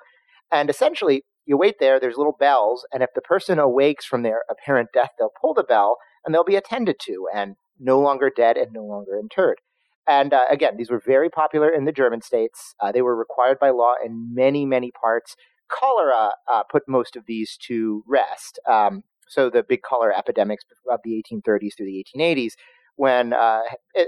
And 0.51 0.69
essentially, 0.69 1.23
you 1.47 1.57
wait 1.57 1.77
there, 1.79 2.01
there's 2.01 2.17
little 2.17 2.37
bells, 2.41 2.85
and 2.93 3.01
if 3.05 3.11
the 3.15 3.21
person 3.21 3.61
awakes 3.61 4.05
from 4.05 4.25
their 4.25 4.43
apparent 4.51 4.89
death, 4.93 5.11
they'll 5.17 5.31
pull 5.41 5.55
the 5.55 5.63
bell 5.63 5.99
and 6.25 6.35
they'll 6.35 6.43
be 6.43 6.57
attended 6.57 6.97
to 7.03 7.29
and 7.33 7.55
no 7.79 8.01
longer 8.01 8.33
dead 8.35 8.57
and 8.57 8.73
no 8.73 8.83
longer 8.85 9.17
interred. 9.17 9.61
And 10.09 10.35
uh, 10.35 10.47
again, 10.51 10.77
these 10.77 10.91
were 10.91 11.01
very 11.07 11.31
popular 11.31 11.69
in 11.69 11.85
the 11.85 11.93
German 11.93 12.21
states. 12.21 12.75
Uh, 12.81 12.91
they 12.91 13.03
were 13.03 13.15
required 13.15 13.61
by 13.61 13.71
law 13.71 13.95
in 14.05 14.35
many, 14.35 14.67
many 14.67 14.91
parts 14.91 15.37
cholera 15.69 16.31
uh, 16.51 16.63
put 16.71 16.89
most 16.89 17.17
of 17.17 17.25
these 17.27 17.57
to 17.69 18.03
rest. 18.07 18.59
Um, 18.69 19.05
so 19.29 19.51
the 19.51 19.63
big 19.63 19.83
cholera 19.83 20.17
epidemics 20.17 20.65
of 20.91 21.01
the 21.05 21.23
1830s 21.23 21.77
through 21.77 21.87
the 21.87 22.05
1880s, 22.17 22.53
when 22.97 23.33
uh, 23.33 23.61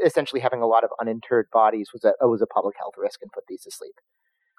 essentially 0.05 0.41
having 0.41 0.63
a 0.63 0.67
lot 0.67 0.83
of 0.83 0.91
uninterred 1.01 1.47
bodies 1.53 1.91
was 1.93 2.05
a 2.05 2.15
was 2.27 2.43
a 2.43 2.47
public 2.47 2.77
health 2.79 2.95
risk 2.97 3.21
and 3.23 3.31
put 3.31 3.45
these 3.49 3.63
to 3.63 3.71
sleep. 3.71 3.95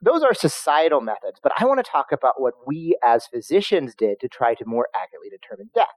Those 0.04 0.24
are 0.24 0.34
societal 0.34 1.02
methods, 1.02 1.40
but 1.44 1.52
I 1.60 1.66
want 1.66 1.84
to 1.84 1.90
talk 1.90 2.12
about 2.12 2.42
what 2.42 2.54
we 2.66 2.98
as 3.04 3.28
physicians 3.28 3.94
did 3.96 4.20
to 4.20 4.28
try 4.28 4.56
to 4.56 4.66
more 4.66 4.88
accurately 4.96 5.30
determine 5.30 5.70
death. 5.76 5.90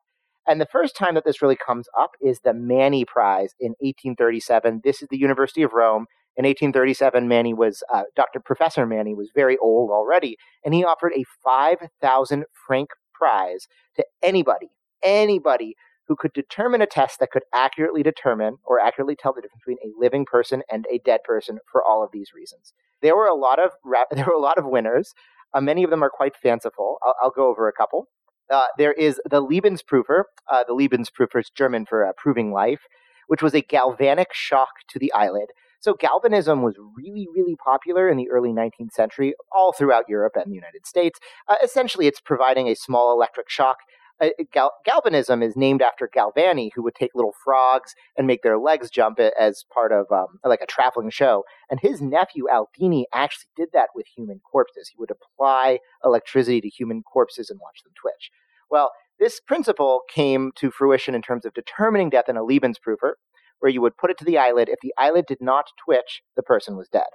And 0.46 0.60
the 0.60 0.66
first 0.66 0.94
time 0.94 1.14
that 1.14 1.24
this 1.24 1.40
really 1.40 1.56
comes 1.56 1.86
up 1.98 2.10
is 2.20 2.40
the 2.40 2.52
Manni 2.52 3.06
Prize 3.06 3.54
in 3.58 3.70
1837. 3.80 4.82
This 4.84 5.00
is 5.00 5.08
the 5.08 5.16
University 5.16 5.62
of 5.62 5.72
Rome. 5.72 6.06
In 6.36 6.44
1837, 6.44 7.28
Manni 7.28 7.54
was, 7.54 7.82
uh, 7.92 8.02
Dr. 8.16 8.40
Professor 8.40 8.86
Manni 8.86 9.14
was 9.14 9.31
very 9.34 9.56
old 9.58 9.90
already, 9.90 10.36
and 10.64 10.75
he 10.75 10.84
offered 10.84 11.12
a 11.14 11.25
5,000 11.44 12.44
franc 12.66 12.90
prize 13.12 13.69
to 13.96 14.04
anybody, 14.22 14.70
anybody 15.03 15.76
who 16.06 16.17
could 16.17 16.32
determine 16.32 16.82
a 16.82 16.86
test 16.86 17.19
that 17.20 17.31
could 17.31 17.44
accurately 17.53 18.03
determine 18.03 18.56
or 18.64 18.81
accurately 18.81 19.17
tell 19.17 19.32
the 19.32 19.41
difference 19.41 19.62
between 19.64 19.79
a 19.84 19.98
living 19.98 20.24
person 20.24 20.62
and 20.70 20.86
a 20.91 20.98
dead 20.98 21.20
person 21.24 21.58
for 21.70 21.82
all 21.82 22.03
of 22.03 22.10
these 22.12 22.32
reasons. 22.34 22.74
There 23.00 23.17
were 23.17 23.26
a 23.26 23.34
lot 23.34 23.58
of 23.58 23.70
there 24.10 24.26
were 24.26 24.32
a 24.32 24.38
lot 24.38 24.58
of 24.58 24.67
winners. 24.67 25.14
Uh, 25.53 25.60
many 25.60 25.84
of 25.84 25.91
them 25.91 26.03
are 26.03 26.10
quite 26.10 26.36
fanciful. 26.36 26.98
I'll, 27.03 27.14
I'll 27.22 27.31
go 27.31 27.48
over 27.48 27.69
a 27.69 27.72
couple. 27.72 28.08
Uh, 28.50 28.67
there 28.76 28.93
is 28.93 29.20
the 29.24 29.43
Lebensprüfer. 29.43 30.24
Uh, 30.50 30.64
the 30.67 30.74
Lebensprüfer 30.74 31.41
is 31.41 31.50
German 31.50 31.86
for 31.86 32.05
uh, 32.05 32.12
proving 32.17 32.53
life, 32.53 32.81
which 33.29 33.43
was 33.43 33.55
a 33.55 33.62
galvanic 33.62 34.29
shock 34.32 34.69
to 34.88 34.98
the 34.98 35.12
eyelid. 35.12 35.50
So 35.84 35.93
galvanism 35.93 36.62
was 36.62 36.76
really, 36.96 37.29
really 37.36 37.56
popular 37.56 38.08
in 38.08 38.17
the 38.17 38.31
early 38.31 38.55
19th 38.55 38.93
century, 38.93 39.34
all 39.53 39.74
throughout 39.74 40.08
Europe 40.08 40.32
and 40.34 40.50
the 40.50 40.55
United 40.55 40.86
States. 40.86 41.20
Uh, 41.46 41.56
essentially, 41.62 42.06
it's 42.06 42.22
providing 42.22 42.69
a 42.69 42.74
small 42.74 43.12
electric 43.12 43.50
shock. 43.50 43.76
Uh, 44.19 44.29
gal- 44.50 44.72
galvanism 44.86 45.43
is 45.43 45.56
named 45.56 45.82
after 45.82 46.08
Galvani, 46.08 46.70
who 46.74 46.82
would 46.82 46.94
take 46.94 47.10
little 47.14 47.34
frogs 47.44 47.94
and 48.17 48.26
make 48.26 48.43
their 48.43 48.56
legs 48.56 48.88
jump 48.88 49.20
as 49.20 49.67
part 49.74 49.93
of 49.93 50.06
um, 50.10 50.38
like 50.43 50.62
a 50.62 50.67
traveling 50.67 51.10
show. 51.10 51.44
And 51.69 51.79
his 51.79 52.00
nephew 52.00 52.46
Aldini 52.50 53.05
actually 53.12 53.50
did 53.55 53.69
that 53.74 53.91
with 53.94 54.06
human 54.06 54.41
corpses. 54.50 54.88
He 54.88 54.96
would 54.98 55.10
apply 55.10 55.81
electricity 56.03 56.62
to 56.62 56.69
human 56.70 57.03
corpses 57.03 57.50
and 57.50 57.60
watch 57.62 57.82
them 57.84 57.93
twitch. 57.94 58.31
Well, 58.70 58.93
this 59.20 59.38
principle 59.38 60.00
came 60.08 60.50
to 60.56 60.70
fruition 60.70 61.14
in 61.14 61.20
terms 61.20 61.44
of 61.44 61.53
determining 61.53 62.08
death 62.08 62.31
in 62.31 62.38
a 62.38 62.43
Lebensprüfer, 62.43 63.17
where 63.61 63.70
you 63.70 63.81
would 63.81 63.96
put 63.96 64.11
it 64.11 64.19
to 64.19 64.25
the 64.25 64.39
eyelid. 64.39 64.69
If 64.69 64.81
the 64.82 64.94
eyelid 64.99 65.27
did 65.27 65.39
not 65.41 65.67
twitch, 65.84 66.23
the 66.37 66.43
person 66.43 66.77
was 66.77 66.89
dead. 66.89 67.08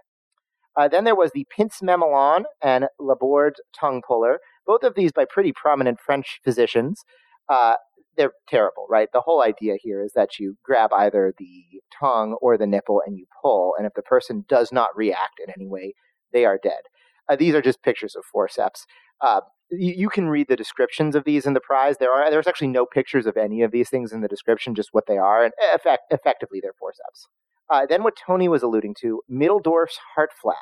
Uh, 0.76 0.88
then 0.88 1.04
there 1.04 1.16
was 1.16 1.32
the 1.34 1.46
pince 1.56 1.80
mamelon 1.82 2.44
and 2.62 2.88
Laborde 3.00 3.56
tongue 3.78 4.02
puller, 4.06 4.40
both 4.66 4.84
of 4.84 4.96
these 4.96 5.12
by 5.12 5.26
pretty 5.26 5.52
prominent 5.52 6.00
French 6.00 6.40
physicians. 6.44 7.04
Uh, 7.50 7.74
they're 8.16 8.34
terrible, 8.48 8.86
right? 8.90 9.10
The 9.12 9.22
whole 9.22 9.42
idea 9.42 9.76
here 9.82 10.04
is 10.04 10.14
that 10.14 10.40
you 10.40 10.58
grab 10.64 10.92
either 10.94 11.34
the 11.38 11.64
tongue 12.00 12.38
or 12.42 12.58
the 12.58 12.68
nipple 12.68 13.02
and 13.06 13.18
you 13.18 13.26
pull, 13.42 13.74
and 13.78 13.88
if 13.88 13.94
the 13.96 14.02
person 14.02 14.46
does 14.48 14.72
not 14.72 14.96
react 14.96 15.40
in 15.46 15.54
any 15.54 15.68
way, 15.68 15.94
they 16.34 16.46
are 16.46 16.60
dead. 16.62 16.82
Uh, 17.30 17.36
these 17.36 17.54
are 17.54 17.62
just 17.62 17.84
pictures 17.84 18.16
of 18.16 18.24
forceps. 18.26 18.86
Uh, 19.22 19.42
you, 19.72 20.10
can 20.10 20.30
read 20.30 20.48
the 20.48 20.56
descriptions 20.56 21.16
of 21.16 21.26
these 21.26 21.46
in 21.46 21.54
the 21.54 21.60
prize. 21.60 21.98
There 22.00 22.12
are 22.12 22.32
there's 22.32 22.48
actually 22.48 22.70
no 22.70 22.86
pictures 22.86 23.26
of 23.26 23.38
any 23.38 23.62
of 23.62 23.72
these 23.72 23.90
things 23.90 24.12
in 24.12 24.22
the 24.22 24.28
description, 24.28 24.74
just 24.74 24.90
what 24.94 25.06
they 25.08 25.18
are, 25.18 25.44
and 25.44 25.54
effect, 25.74 26.04
effectively 26.10 26.60
they're 26.60 26.74
forceps. 26.74 27.28
Uh, 27.70 27.86
then 27.88 28.04
what 28.04 28.18
Tony 28.18 28.48
was 28.48 28.64
alluding 28.64 28.96
to, 29.02 29.22
Middeldorpf's 29.32 30.00
heart 30.16 30.32
flag. 30.42 30.56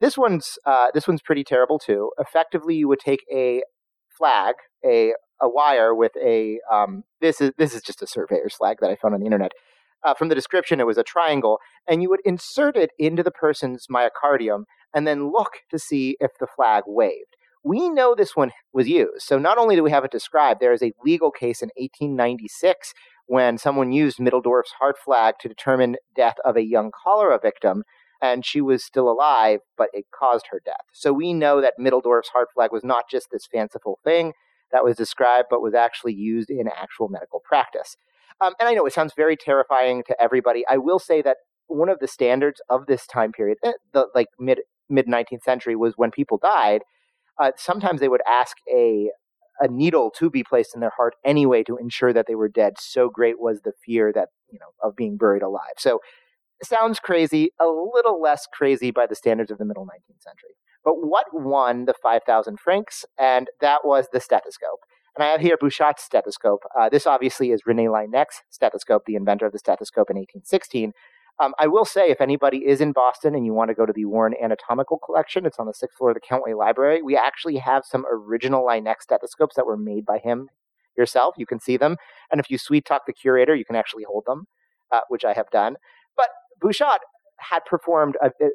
This 0.00 0.16
one's 0.16 0.58
uh, 0.64 0.88
this 0.94 1.08
one's 1.08 1.22
pretty 1.22 1.42
terrible 1.42 1.78
too. 1.78 2.12
Effectively, 2.18 2.76
you 2.76 2.86
would 2.86 3.00
take 3.00 3.24
a 3.32 3.62
flag, 4.16 4.54
a 4.84 5.14
a 5.40 5.48
wire 5.48 5.94
with 5.94 6.12
a 6.22 6.60
um, 6.72 7.02
this 7.20 7.40
is 7.40 7.52
this 7.58 7.74
is 7.74 7.82
just 7.82 8.02
a 8.02 8.06
surveyor's 8.06 8.54
flag 8.54 8.78
that 8.80 8.90
I 8.90 8.96
found 8.96 9.14
on 9.14 9.20
the 9.20 9.26
internet. 9.26 9.52
Uh, 10.04 10.14
from 10.14 10.28
the 10.28 10.34
description, 10.34 10.78
it 10.78 10.86
was 10.86 10.98
a 10.98 11.02
triangle, 11.02 11.58
and 11.88 12.02
you 12.02 12.10
would 12.10 12.20
insert 12.24 12.76
it 12.76 12.90
into 12.98 13.22
the 13.22 13.30
person's 13.30 13.86
myocardium 13.90 14.64
and 14.94 15.06
then 15.06 15.32
look 15.32 15.58
to 15.70 15.78
see 15.78 16.16
if 16.20 16.32
the 16.38 16.46
flag 16.46 16.84
waved. 16.86 17.36
We 17.62 17.88
know 17.88 18.14
this 18.14 18.36
one 18.36 18.52
was 18.72 18.88
used. 18.88 19.22
So 19.22 19.38
not 19.38 19.58
only 19.58 19.74
do 19.74 19.82
we 19.82 19.90
have 19.90 20.04
it 20.04 20.12
described, 20.12 20.60
there 20.60 20.72
is 20.72 20.82
a 20.82 20.92
legal 21.04 21.30
case 21.30 21.62
in 21.62 21.70
1896 21.76 22.92
when 23.26 23.58
someone 23.58 23.90
used 23.90 24.18
Middeldorpf's 24.18 24.72
heart 24.78 24.96
flag 25.04 25.34
to 25.40 25.48
determine 25.48 25.96
death 26.14 26.36
of 26.44 26.56
a 26.56 26.62
young 26.62 26.92
cholera 26.92 27.40
victim 27.42 27.82
and 28.22 28.46
she 28.46 28.60
was 28.60 28.84
still 28.84 29.10
alive, 29.10 29.60
but 29.76 29.88
it 29.92 30.06
caused 30.14 30.46
her 30.50 30.60
death. 30.64 30.86
So 30.92 31.12
we 31.12 31.32
know 31.34 31.60
that 31.60 31.74
Middeldorpf's 31.78 32.30
heart 32.30 32.48
flag 32.54 32.72
was 32.72 32.84
not 32.84 33.04
just 33.10 33.28
this 33.30 33.46
fanciful 33.46 33.98
thing 34.04 34.32
that 34.72 34.84
was 34.84 34.96
described, 34.96 35.48
but 35.50 35.62
was 35.62 35.74
actually 35.74 36.14
used 36.14 36.50
in 36.50 36.68
actual 36.68 37.08
medical 37.08 37.40
practice. 37.44 37.96
Um, 38.40 38.54
and 38.60 38.68
I 38.68 38.74
know 38.74 38.86
it 38.86 38.92
sounds 38.92 39.12
very 39.16 39.36
terrifying 39.36 40.02
to 40.06 40.20
everybody. 40.20 40.64
I 40.68 40.78
will 40.78 40.98
say 40.98 41.22
that 41.22 41.38
one 41.68 41.88
of 41.88 41.98
the 41.98 42.08
standards 42.08 42.60
of 42.68 42.86
this 42.86 43.06
time 43.06 43.32
period, 43.32 43.58
eh, 43.64 43.72
the 43.92 44.06
like 44.14 44.28
mid 44.38 44.60
mid 44.88 45.06
19th 45.06 45.42
century, 45.42 45.76
was 45.76 45.94
when 45.96 46.10
people 46.10 46.38
died. 46.38 46.82
Uh, 47.40 47.52
sometimes 47.56 48.00
they 48.00 48.08
would 48.08 48.22
ask 48.26 48.56
a 48.72 49.10
a 49.58 49.68
needle 49.68 50.10
to 50.10 50.28
be 50.28 50.44
placed 50.44 50.74
in 50.74 50.82
their 50.82 50.92
heart 50.94 51.14
anyway 51.24 51.62
to 51.62 51.78
ensure 51.78 52.12
that 52.12 52.26
they 52.28 52.34
were 52.34 52.48
dead. 52.48 52.74
So 52.78 53.08
great 53.08 53.40
was 53.40 53.62
the 53.62 53.72
fear 53.84 54.12
that 54.12 54.28
you 54.50 54.58
know 54.58 54.66
of 54.82 54.94
being 54.96 55.16
buried 55.16 55.42
alive. 55.42 55.78
So 55.78 56.00
sounds 56.62 56.98
crazy, 56.98 57.50
a 57.60 57.66
little 57.66 58.20
less 58.20 58.46
crazy 58.52 58.90
by 58.90 59.06
the 59.06 59.14
standards 59.14 59.50
of 59.50 59.58
the 59.58 59.64
middle 59.64 59.84
19th 59.84 60.22
century. 60.22 60.56
But 60.84 60.94
what 61.06 61.26
won 61.32 61.84
the 61.86 61.94
5,000 62.00 62.60
francs? 62.60 63.04
And 63.18 63.48
that 63.60 63.80
was 63.84 64.06
the 64.12 64.20
stethoscope. 64.20 64.80
And 65.16 65.24
I 65.24 65.28
have 65.28 65.40
here 65.40 65.56
Bouchut's 65.60 66.04
stethoscope. 66.04 66.62
Uh, 66.78 66.88
this 66.88 67.06
obviously 67.06 67.50
is 67.50 67.66
Rene 67.66 67.88
Laennec's 67.88 68.42
stethoscope, 68.50 69.04
the 69.06 69.16
inventor 69.16 69.46
of 69.46 69.52
the 69.52 69.58
stethoscope 69.58 70.10
in 70.10 70.16
1816. 70.16 70.92
Um, 71.38 71.52
I 71.58 71.66
will 71.66 71.84
say, 71.84 72.10
if 72.10 72.20
anybody 72.20 72.66
is 72.66 72.80
in 72.80 72.92
Boston 72.92 73.34
and 73.34 73.44
you 73.44 73.52
want 73.52 73.68
to 73.68 73.74
go 73.74 73.84
to 73.84 73.92
the 73.92 74.06
Warren 74.06 74.34
Anatomical 74.42 74.98
Collection, 74.98 75.44
it's 75.44 75.58
on 75.58 75.66
the 75.66 75.74
sixth 75.74 75.98
floor 75.98 76.10
of 76.10 76.16
the 76.16 76.20
Countway 76.20 76.56
Library. 76.56 77.02
We 77.02 77.16
actually 77.16 77.56
have 77.58 77.84
some 77.84 78.06
original 78.10 78.64
Laennec 78.64 79.02
stethoscopes 79.02 79.54
that 79.56 79.66
were 79.66 79.76
made 79.76 80.06
by 80.06 80.18
him 80.18 80.48
yourself. 80.96 81.34
You 81.36 81.44
can 81.44 81.60
see 81.60 81.76
them. 81.76 81.96
And 82.30 82.40
if 82.40 82.50
you 82.50 82.56
sweet 82.56 82.86
talk 82.86 83.02
the 83.06 83.12
curator, 83.12 83.54
you 83.54 83.66
can 83.66 83.76
actually 83.76 84.04
hold 84.04 84.24
them, 84.26 84.46
uh, 84.90 85.00
which 85.08 85.26
I 85.26 85.34
have 85.34 85.50
done. 85.50 85.76
But 86.16 86.28
Bouchut 86.62 86.98
had 87.38 87.64
performed 87.66 88.16
a, 88.22 88.28
a, 88.42 88.48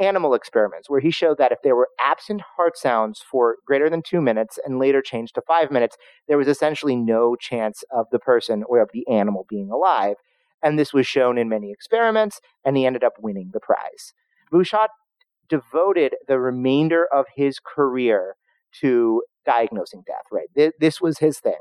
animal 0.00 0.34
experiments 0.34 0.90
where 0.90 0.98
he 0.98 1.12
showed 1.12 1.38
that 1.38 1.52
if 1.52 1.58
there 1.62 1.76
were 1.76 1.88
absent 2.00 2.42
heart 2.56 2.76
sounds 2.76 3.22
for 3.30 3.58
greater 3.64 3.88
than 3.88 4.02
two 4.02 4.20
minutes 4.20 4.58
and 4.64 4.80
later 4.80 5.00
changed 5.00 5.36
to 5.36 5.42
five 5.46 5.70
minutes, 5.70 5.96
there 6.26 6.36
was 6.36 6.48
essentially 6.48 6.96
no 6.96 7.36
chance 7.36 7.84
of 7.92 8.06
the 8.10 8.18
person 8.18 8.64
or 8.68 8.80
of 8.80 8.90
the 8.92 9.06
animal 9.06 9.46
being 9.48 9.70
alive. 9.70 10.16
And 10.62 10.78
this 10.78 10.92
was 10.92 11.06
shown 11.06 11.36
in 11.36 11.48
many 11.48 11.70
experiments, 11.70 12.40
and 12.64 12.76
he 12.76 12.86
ended 12.86 13.04
up 13.04 13.14
winning 13.20 13.50
the 13.52 13.60
prize. 13.60 14.14
Bouchut 14.52 14.88
devoted 15.48 16.14
the 16.26 16.38
remainder 16.38 17.06
of 17.12 17.26
his 17.36 17.58
career 17.58 18.36
to 18.80 19.22
diagnosing 19.44 20.02
death, 20.06 20.24
right? 20.32 20.72
This 20.80 21.00
was 21.00 21.18
his 21.18 21.38
thing. 21.38 21.60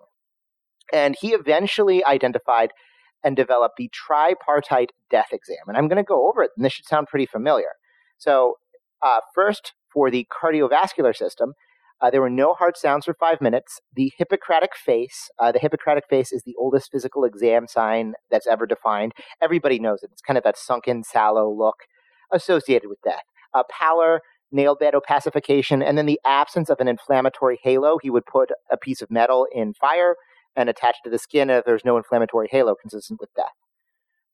And 0.91 1.15
he 1.19 1.29
eventually 1.29 2.03
identified 2.05 2.71
and 3.23 3.35
developed 3.35 3.77
the 3.77 3.89
tripartite 3.89 4.91
death 5.09 5.29
exam. 5.31 5.57
And 5.67 5.77
I'm 5.77 5.87
going 5.87 5.97
to 5.97 6.03
go 6.03 6.27
over 6.29 6.43
it, 6.43 6.51
and 6.55 6.65
this 6.65 6.73
should 6.73 6.85
sound 6.85 7.07
pretty 7.07 7.25
familiar. 7.25 7.71
So, 8.17 8.57
uh, 9.01 9.19
first, 9.33 9.73
for 9.91 10.09
the 10.09 10.27
cardiovascular 10.31 11.15
system, 11.15 11.53
uh, 12.03 12.09
there 12.09 12.21
were 12.21 12.29
no 12.29 12.53
hard 12.53 12.75
sounds 12.75 13.05
for 13.05 13.13
five 13.13 13.39
minutes. 13.39 13.79
The 13.95 14.11
Hippocratic 14.17 14.75
face, 14.75 15.29
uh, 15.39 15.53
the 15.53 15.59
Hippocratic 15.59 16.03
face 16.09 16.33
is 16.33 16.43
the 16.43 16.55
oldest 16.59 16.91
physical 16.91 17.23
exam 17.23 17.65
sign 17.65 18.13
that's 18.29 18.45
ever 18.45 18.65
defined. 18.65 19.13
Everybody 19.41 19.79
knows 19.79 20.03
it. 20.03 20.09
It's 20.11 20.21
kind 20.21 20.37
of 20.37 20.43
that 20.43 20.57
sunken, 20.57 21.05
sallow 21.05 21.49
look 21.49 21.77
associated 22.33 22.89
with 22.89 23.01
death. 23.05 23.23
Uh, 23.53 23.63
pallor, 23.71 24.19
nail 24.51 24.75
bed 24.75 24.93
opacification, 24.93 25.81
and 25.81 25.97
then 25.97 26.05
the 26.05 26.19
absence 26.25 26.69
of 26.69 26.81
an 26.81 26.89
inflammatory 26.89 27.57
halo. 27.63 27.97
He 28.01 28.09
would 28.09 28.25
put 28.25 28.49
a 28.69 28.75
piece 28.75 29.01
of 29.01 29.09
metal 29.09 29.47
in 29.55 29.73
fire 29.73 30.15
and 30.57 30.67
attach 30.67 30.97
it 30.97 31.07
to 31.07 31.09
the 31.09 31.17
skin 31.17 31.49
if 31.49 31.63
there's 31.63 31.85
no 31.85 31.95
inflammatory 31.95 32.49
halo 32.51 32.75
consistent 32.75 33.21
with 33.21 33.33
death. 33.33 33.53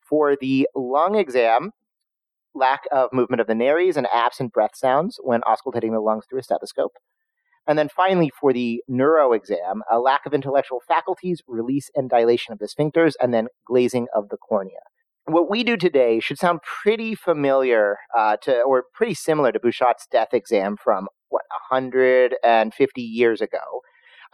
For 0.01 0.35
the 0.35 0.67
lung 0.75 1.15
exam, 1.15 1.69
lack 2.55 2.81
of 2.91 3.13
movement 3.13 3.41
of 3.41 3.47
the 3.47 3.53
nares 3.53 3.95
and 3.95 4.07
absent 4.11 4.53
breath 4.53 4.75
sounds 4.75 5.19
when 5.21 5.41
auscultating 5.41 5.91
the 5.91 5.99
lungs 5.99 6.25
through 6.27 6.39
a 6.39 6.43
stethoscope. 6.43 6.93
And 7.69 7.77
then 7.77 7.87
finally, 7.87 8.31
for 8.31 8.51
the 8.51 8.81
neuro 8.87 9.31
exam, 9.33 9.83
a 9.91 9.99
lack 9.99 10.25
of 10.25 10.33
intellectual 10.33 10.81
faculties, 10.87 11.43
release 11.47 11.91
and 11.95 12.09
dilation 12.09 12.51
of 12.51 12.57
the 12.57 12.67
sphincters, 12.67 13.13
and 13.21 13.31
then 13.31 13.47
glazing 13.67 14.07
of 14.15 14.29
the 14.29 14.37
cornea. 14.37 14.79
What 15.25 15.51
we 15.51 15.63
do 15.63 15.77
today 15.77 16.19
should 16.19 16.39
sound 16.39 16.61
pretty 16.63 17.13
familiar 17.13 17.97
uh, 18.17 18.37
to, 18.37 18.61
or 18.61 18.85
pretty 18.95 19.13
similar 19.13 19.51
to 19.51 19.59
Bouchut's 19.59 20.07
death 20.11 20.33
exam 20.33 20.77
from 20.83 21.09
what 21.27 21.43
150 21.69 23.01
years 23.03 23.39
ago. 23.39 23.59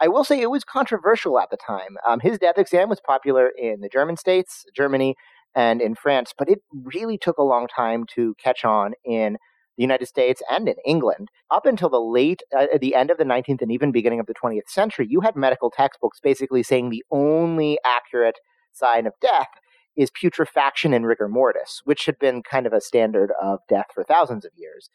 I 0.00 0.08
will 0.08 0.24
say 0.24 0.40
it 0.40 0.50
was 0.50 0.64
controversial 0.64 1.38
at 1.38 1.50
the 1.50 1.58
time. 1.58 1.98
Um, 2.08 2.20
his 2.20 2.38
death 2.38 2.56
exam 2.56 2.88
was 2.88 3.02
popular 3.06 3.50
in 3.50 3.82
the 3.82 3.90
German 3.90 4.16
states, 4.16 4.64
Germany, 4.74 5.14
and 5.54 5.82
in 5.82 5.94
France, 5.94 6.32
but 6.36 6.48
it 6.48 6.60
really 6.72 7.18
took 7.18 7.36
a 7.36 7.42
long 7.42 7.66
time 7.68 8.06
to 8.14 8.34
catch 8.42 8.64
on 8.64 8.94
in 9.04 9.36
the 9.76 9.82
United 9.82 10.06
States 10.06 10.42
and 10.50 10.68
in 10.68 10.76
England. 10.84 11.28
Up 11.50 11.66
until 11.66 11.88
the 11.88 12.00
late, 12.00 12.42
uh, 12.56 12.66
the 12.80 12.94
end 12.94 13.10
of 13.10 13.18
the 13.18 13.24
19th 13.24 13.62
and 13.62 13.72
even 13.72 13.92
beginning 13.92 14.20
of 14.20 14.26
the 14.26 14.34
20th 14.34 14.68
century, 14.68 15.06
you 15.08 15.20
had 15.20 15.36
medical 15.36 15.70
textbooks 15.70 16.20
basically 16.20 16.62
saying 16.62 16.90
the 16.90 17.04
only 17.10 17.78
accurate 17.84 18.38
sign 18.72 19.06
of 19.06 19.14
death 19.20 19.48
is 19.96 20.10
putrefaction 20.10 20.92
and 20.92 21.06
rigor 21.06 21.28
mortis, 21.28 21.80
which 21.84 22.04
had 22.06 22.18
been 22.18 22.42
kind 22.42 22.66
of 22.66 22.72
a 22.72 22.80
standard 22.80 23.32
of 23.40 23.60
death 23.68 23.86
for 23.94 24.04
thousands 24.04 24.44
of 24.44 24.52
years. 24.56 24.90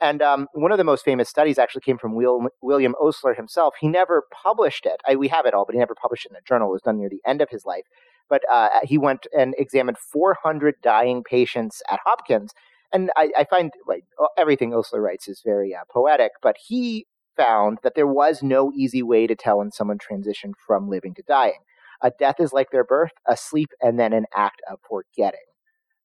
And 0.00 0.22
um, 0.22 0.48
one 0.52 0.72
of 0.72 0.78
the 0.78 0.84
most 0.84 1.04
famous 1.04 1.28
studies 1.28 1.58
actually 1.58 1.80
came 1.82 1.98
from 1.98 2.14
Will, 2.14 2.48
William 2.62 2.94
Osler 3.00 3.34
himself. 3.34 3.74
He 3.80 3.88
never 3.88 4.24
published 4.30 4.86
it. 4.86 5.00
I, 5.08 5.16
we 5.16 5.28
have 5.28 5.46
it 5.46 5.54
all, 5.54 5.64
but 5.64 5.74
he 5.74 5.78
never 5.78 5.94
published 5.94 6.26
it 6.26 6.32
in 6.32 6.36
a 6.36 6.42
journal. 6.46 6.68
It 6.68 6.72
was 6.72 6.82
done 6.82 6.98
near 6.98 7.08
the 7.08 7.22
end 7.26 7.40
of 7.40 7.48
his 7.50 7.64
life. 7.64 7.84
But 8.28 8.42
uh, 8.50 8.80
he 8.82 8.98
went 8.98 9.26
and 9.36 9.54
examined 9.58 9.98
400 9.98 10.76
dying 10.82 11.22
patients 11.22 11.82
at 11.90 12.00
Hopkins 12.04 12.52
and 12.92 13.10
I, 13.16 13.30
I 13.38 13.44
find 13.44 13.72
like 13.86 14.04
everything 14.36 14.74
Osler 14.74 15.00
writes 15.00 15.28
is 15.28 15.42
very 15.44 15.74
uh, 15.74 15.84
poetic, 15.90 16.32
but 16.42 16.56
he 16.68 17.06
found 17.36 17.78
that 17.82 17.94
there 17.94 18.06
was 18.06 18.42
no 18.42 18.72
easy 18.74 19.02
way 19.02 19.26
to 19.26 19.34
tell 19.34 19.58
when 19.58 19.72
someone 19.72 19.98
transitioned 19.98 20.54
from 20.64 20.88
living 20.88 21.14
to 21.14 21.22
dying. 21.22 21.60
A 22.02 22.10
death 22.10 22.36
is 22.38 22.52
like 22.52 22.70
their 22.70 22.84
birth, 22.84 23.12
a 23.26 23.36
sleep, 23.36 23.70
and 23.80 23.98
then 23.98 24.12
an 24.12 24.26
act 24.34 24.60
of 24.70 24.78
forgetting. 24.88 25.40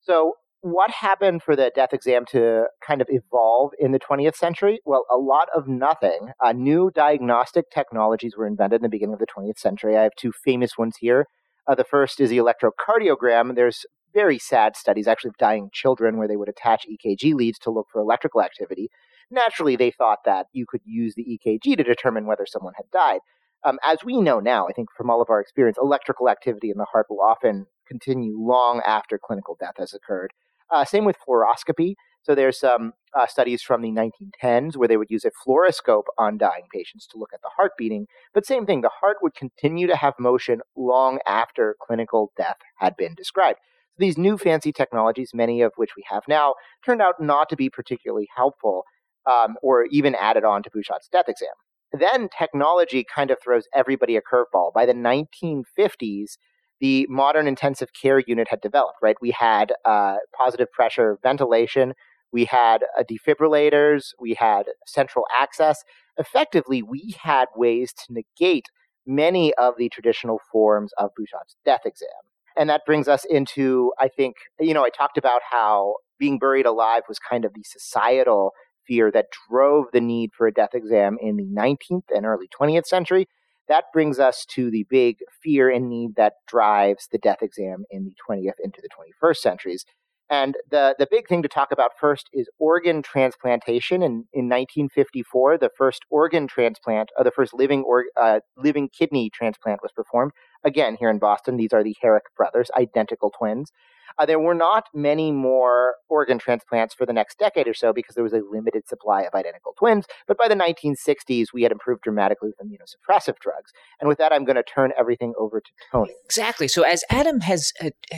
So, 0.00 0.34
what 0.62 0.90
happened 0.90 1.42
for 1.42 1.56
the 1.56 1.72
death 1.74 1.94
exam 1.94 2.26
to 2.32 2.66
kind 2.86 3.00
of 3.00 3.08
evolve 3.10 3.72
in 3.78 3.92
the 3.92 3.98
20th 3.98 4.36
century? 4.36 4.80
Well, 4.84 5.06
a 5.10 5.16
lot 5.16 5.48
of 5.54 5.66
nothing. 5.66 6.32
Uh, 6.44 6.52
new 6.52 6.90
diagnostic 6.94 7.70
technologies 7.70 8.36
were 8.36 8.46
invented 8.46 8.80
in 8.80 8.82
the 8.82 8.90
beginning 8.90 9.14
of 9.14 9.20
the 9.20 9.26
20th 9.26 9.58
century. 9.58 9.96
I 9.96 10.02
have 10.02 10.14
two 10.18 10.32
famous 10.32 10.76
ones 10.76 10.96
here. 11.00 11.26
Uh, 11.66 11.74
the 11.74 11.84
first 11.84 12.20
is 12.20 12.28
the 12.28 12.38
electrocardiogram. 12.38 13.54
There's 13.54 13.86
very 14.12 14.38
sad 14.38 14.76
studies, 14.76 15.06
actually, 15.06 15.30
of 15.30 15.38
dying 15.38 15.70
children 15.72 16.16
where 16.16 16.28
they 16.28 16.36
would 16.36 16.48
attach 16.48 16.86
EKG 16.86 17.34
leads 17.34 17.58
to 17.60 17.70
look 17.70 17.88
for 17.92 18.00
electrical 18.00 18.42
activity. 18.42 18.90
Naturally, 19.30 19.76
they 19.76 19.90
thought 19.90 20.20
that 20.24 20.46
you 20.52 20.66
could 20.66 20.80
use 20.84 21.14
the 21.14 21.24
EKG 21.24 21.76
to 21.76 21.84
determine 21.84 22.26
whether 22.26 22.46
someone 22.46 22.74
had 22.76 22.90
died. 22.90 23.20
Um, 23.62 23.78
as 23.84 24.02
we 24.04 24.20
know 24.20 24.40
now, 24.40 24.66
I 24.68 24.72
think 24.72 24.88
from 24.96 25.10
all 25.10 25.20
of 25.20 25.30
our 25.30 25.40
experience, 25.40 25.76
electrical 25.80 26.28
activity 26.28 26.70
in 26.70 26.78
the 26.78 26.86
heart 26.86 27.06
will 27.10 27.20
often 27.20 27.66
continue 27.86 28.36
long 28.38 28.80
after 28.86 29.18
clinical 29.18 29.56
death 29.60 29.74
has 29.78 29.92
occurred. 29.92 30.32
Uh, 30.70 30.84
same 30.84 31.04
with 31.04 31.16
fluoroscopy. 31.26 31.94
So 32.22 32.34
there's 32.34 32.58
some 32.58 32.92
uh, 33.14 33.26
studies 33.26 33.62
from 33.62 33.82
the 33.82 33.90
1910s 33.90 34.76
where 34.76 34.88
they 34.88 34.96
would 34.96 35.10
use 35.10 35.24
a 35.24 35.30
fluoroscope 35.30 36.04
on 36.18 36.38
dying 36.38 36.66
patients 36.72 37.06
to 37.08 37.18
look 37.18 37.30
at 37.32 37.40
the 37.42 37.50
heart 37.56 37.72
beating. 37.78 38.06
But 38.34 38.46
same 38.46 38.66
thing, 38.66 38.82
the 38.82 38.90
heart 39.00 39.18
would 39.22 39.34
continue 39.34 39.86
to 39.86 39.96
have 39.96 40.14
motion 40.18 40.60
long 40.76 41.18
after 41.26 41.76
clinical 41.80 42.32
death 42.36 42.58
had 42.76 42.96
been 42.96 43.14
described. 43.14 43.58
These 44.00 44.16
new 44.16 44.38
fancy 44.38 44.72
technologies, 44.72 45.32
many 45.34 45.60
of 45.60 45.72
which 45.76 45.90
we 45.94 46.02
have 46.08 46.22
now, 46.26 46.54
turned 46.84 47.02
out 47.02 47.20
not 47.20 47.50
to 47.50 47.56
be 47.56 47.68
particularly 47.68 48.28
helpful 48.34 48.84
um, 49.30 49.56
or 49.62 49.84
even 49.90 50.14
added 50.14 50.42
on 50.42 50.62
to 50.62 50.70
Bouchut's 50.70 51.08
death 51.08 51.28
exam. 51.28 51.50
Then 51.92 52.30
technology 52.36 53.04
kind 53.04 53.30
of 53.30 53.36
throws 53.42 53.64
everybody 53.74 54.16
a 54.16 54.22
curveball. 54.22 54.72
By 54.72 54.86
the 54.86 54.94
1950s, 54.94 56.38
the 56.80 57.06
modern 57.10 57.46
intensive 57.46 57.90
care 57.92 58.20
unit 58.26 58.48
had 58.48 58.62
developed, 58.62 58.98
right? 59.02 59.16
We 59.20 59.32
had 59.32 59.74
uh, 59.84 60.16
positive 60.34 60.72
pressure 60.72 61.18
ventilation, 61.22 61.92
we 62.32 62.46
had 62.46 62.84
uh, 62.98 63.02
defibrillators, 63.02 64.14
we 64.18 64.32
had 64.32 64.64
central 64.86 65.26
access. 65.38 65.84
Effectively, 66.16 66.82
we 66.82 67.14
had 67.20 67.48
ways 67.54 67.92
to 67.92 68.14
negate 68.14 68.70
many 69.06 69.52
of 69.54 69.74
the 69.76 69.90
traditional 69.90 70.40
forms 70.50 70.92
of 70.96 71.10
Bouchut's 71.14 71.56
death 71.66 71.82
exam. 71.84 72.08
And 72.56 72.68
that 72.68 72.82
brings 72.86 73.08
us 73.08 73.24
into, 73.24 73.92
I 73.98 74.08
think, 74.08 74.36
you 74.58 74.74
know, 74.74 74.84
I 74.84 74.90
talked 74.90 75.18
about 75.18 75.42
how 75.50 75.96
being 76.18 76.38
buried 76.38 76.66
alive 76.66 77.02
was 77.08 77.18
kind 77.18 77.44
of 77.44 77.54
the 77.54 77.64
societal 77.64 78.52
fear 78.86 79.10
that 79.12 79.26
drove 79.48 79.86
the 79.92 80.00
need 80.00 80.30
for 80.36 80.46
a 80.46 80.52
death 80.52 80.74
exam 80.74 81.16
in 81.20 81.36
the 81.36 81.46
19th 81.46 82.04
and 82.14 82.26
early 82.26 82.48
20th 82.48 82.86
century. 82.86 83.26
That 83.68 83.84
brings 83.92 84.18
us 84.18 84.44
to 84.50 84.70
the 84.70 84.84
big 84.90 85.18
fear 85.42 85.70
and 85.70 85.88
need 85.88 86.16
that 86.16 86.34
drives 86.48 87.06
the 87.12 87.18
death 87.18 87.40
exam 87.40 87.84
in 87.90 88.04
the 88.04 88.14
20th 88.28 88.58
into 88.62 88.80
the 88.82 88.88
21st 88.88 89.36
centuries. 89.36 89.84
And 90.30 90.56
the, 90.70 90.94
the 90.96 91.08
big 91.10 91.26
thing 91.26 91.42
to 91.42 91.48
talk 91.48 91.72
about 91.72 91.90
first 92.00 92.30
is 92.32 92.48
organ 92.60 93.02
transplantation. 93.02 93.96
In, 93.96 94.26
in 94.32 94.48
1954, 94.48 95.58
the 95.58 95.70
first 95.76 96.04
organ 96.08 96.46
transplant, 96.46 97.10
or 97.16 97.22
uh, 97.22 97.24
the 97.24 97.32
first 97.32 97.52
living, 97.52 97.82
or, 97.82 98.04
uh, 98.16 98.38
living 98.56 98.88
kidney 98.88 99.28
transplant 99.28 99.82
was 99.82 99.90
performed. 99.90 100.30
Again, 100.62 100.96
here 100.98 101.10
in 101.10 101.18
Boston, 101.18 101.56
these 101.56 101.72
are 101.72 101.82
the 101.82 101.96
Herrick 102.00 102.24
brothers, 102.36 102.70
identical 102.78 103.32
twins. 103.36 103.72
Uh, 104.18 104.26
there 104.26 104.38
were 104.38 104.54
not 104.54 104.88
many 104.94 105.32
more 105.32 105.94
organ 106.08 106.38
transplants 106.38 106.94
for 106.94 107.06
the 107.06 107.12
next 107.12 107.38
decade 107.38 107.66
or 107.66 107.74
so 107.74 107.92
because 107.92 108.14
there 108.14 108.24
was 108.24 108.32
a 108.32 108.40
limited 108.50 108.86
supply 108.86 109.22
of 109.22 109.34
identical 109.34 109.72
twins. 109.78 110.06
But 110.26 110.36
by 110.36 110.48
the 110.48 110.54
1960s, 110.54 111.46
we 111.52 111.62
had 111.62 111.72
improved 111.72 112.02
dramatically 112.02 112.50
with 112.50 112.58
immunosuppressive 112.58 113.38
drugs. 113.40 113.72
And 114.00 114.08
with 114.08 114.18
that, 114.18 114.32
I'm 114.32 114.44
going 114.44 114.56
to 114.56 114.62
turn 114.62 114.92
everything 114.98 115.32
over 115.38 115.60
to 115.60 115.70
Tony. 115.90 116.14
Exactly. 116.24 116.68
So, 116.68 116.82
as 116.82 117.02
Adam 117.10 117.40
has 117.40 117.72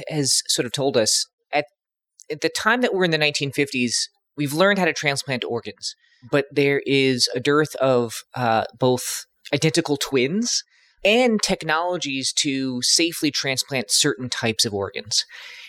has 0.08 0.42
sort 0.46 0.66
of 0.66 0.72
told 0.72 0.96
us, 0.96 1.26
at, 2.30 2.40
the 2.40 2.48
time 2.48 2.80
that 2.80 2.94
we're 2.94 3.04
in 3.04 3.10
the 3.10 3.18
1950s, 3.18 4.08
we've 4.36 4.52
learned 4.52 4.78
how 4.78 4.84
to 4.84 4.92
transplant 4.92 5.44
organs, 5.44 5.94
but 6.30 6.46
there 6.50 6.82
is 6.86 7.28
a 7.34 7.40
dearth 7.40 7.74
of 7.76 8.22
uh, 8.34 8.64
both 8.78 9.26
identical 9.52 9.96
twins 9.96 10.62
and 11.04 11.42
technologies 11.42 12.32
to 12.32 12.80
safely 12.82 13.30
transplant 13.30 13.90
certain 13.90 14.28
types 14.28 14.64
of 14.64 14.72
organs. 14.72 15.24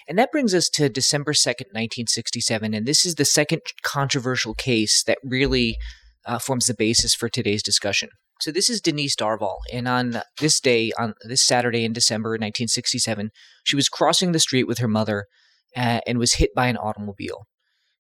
And 0.08 0.18
that 0.20 0.32
brings 0.32 0.54
us 0.54 0.70
to 0.70 0.90
December 0.90 1.34
2nd, 1.34 1.72
1967. 1.72 2.74
And 2.74 2.86
this 2.86 3.06
is 3.06 3.16
the 3.16 3.26
second 3.26 3.62
controversial 3.82 4.54
case 4.54 5.04
that 5.04 5.18
really 5.24 5.78
uh, 6.26 6.40
forms 6.40 6.66
the 6.66 6.74
basis 6.74 7.16
for 7.16 7.30
today's 7.30 7.64
discussion. 7.64 8.10
So 8.42 8.52
this 8.52 8.70
is 8.70 8.82
Denise 8.82 9.16
Darvall. 9.16 9.60
And 9.72 9.88
on 9.88 10.22
this 10.40 10.60
day, 10.60 10.92
on 11.00 11.14
this 11.24 11.42
Saturday 11.42 11.86
in 11.86 11.94
December 11.94 12.32
1967, 12.32 13.32
she 13.64 13.76
was 13.76 13.90
crossing 13.90 14.32
the 14.32 14.40
street 14.40 14.66
with 14.66 14.80
her 14.80 14.88
mother 14.88 15.28
uh, 15.76 16.02
and 16.06 16.18
was 16.20 16.34
hit 16.34 16.54
by 16.56 16.68
an 16.68 16.78
automobile. 16.78 17.46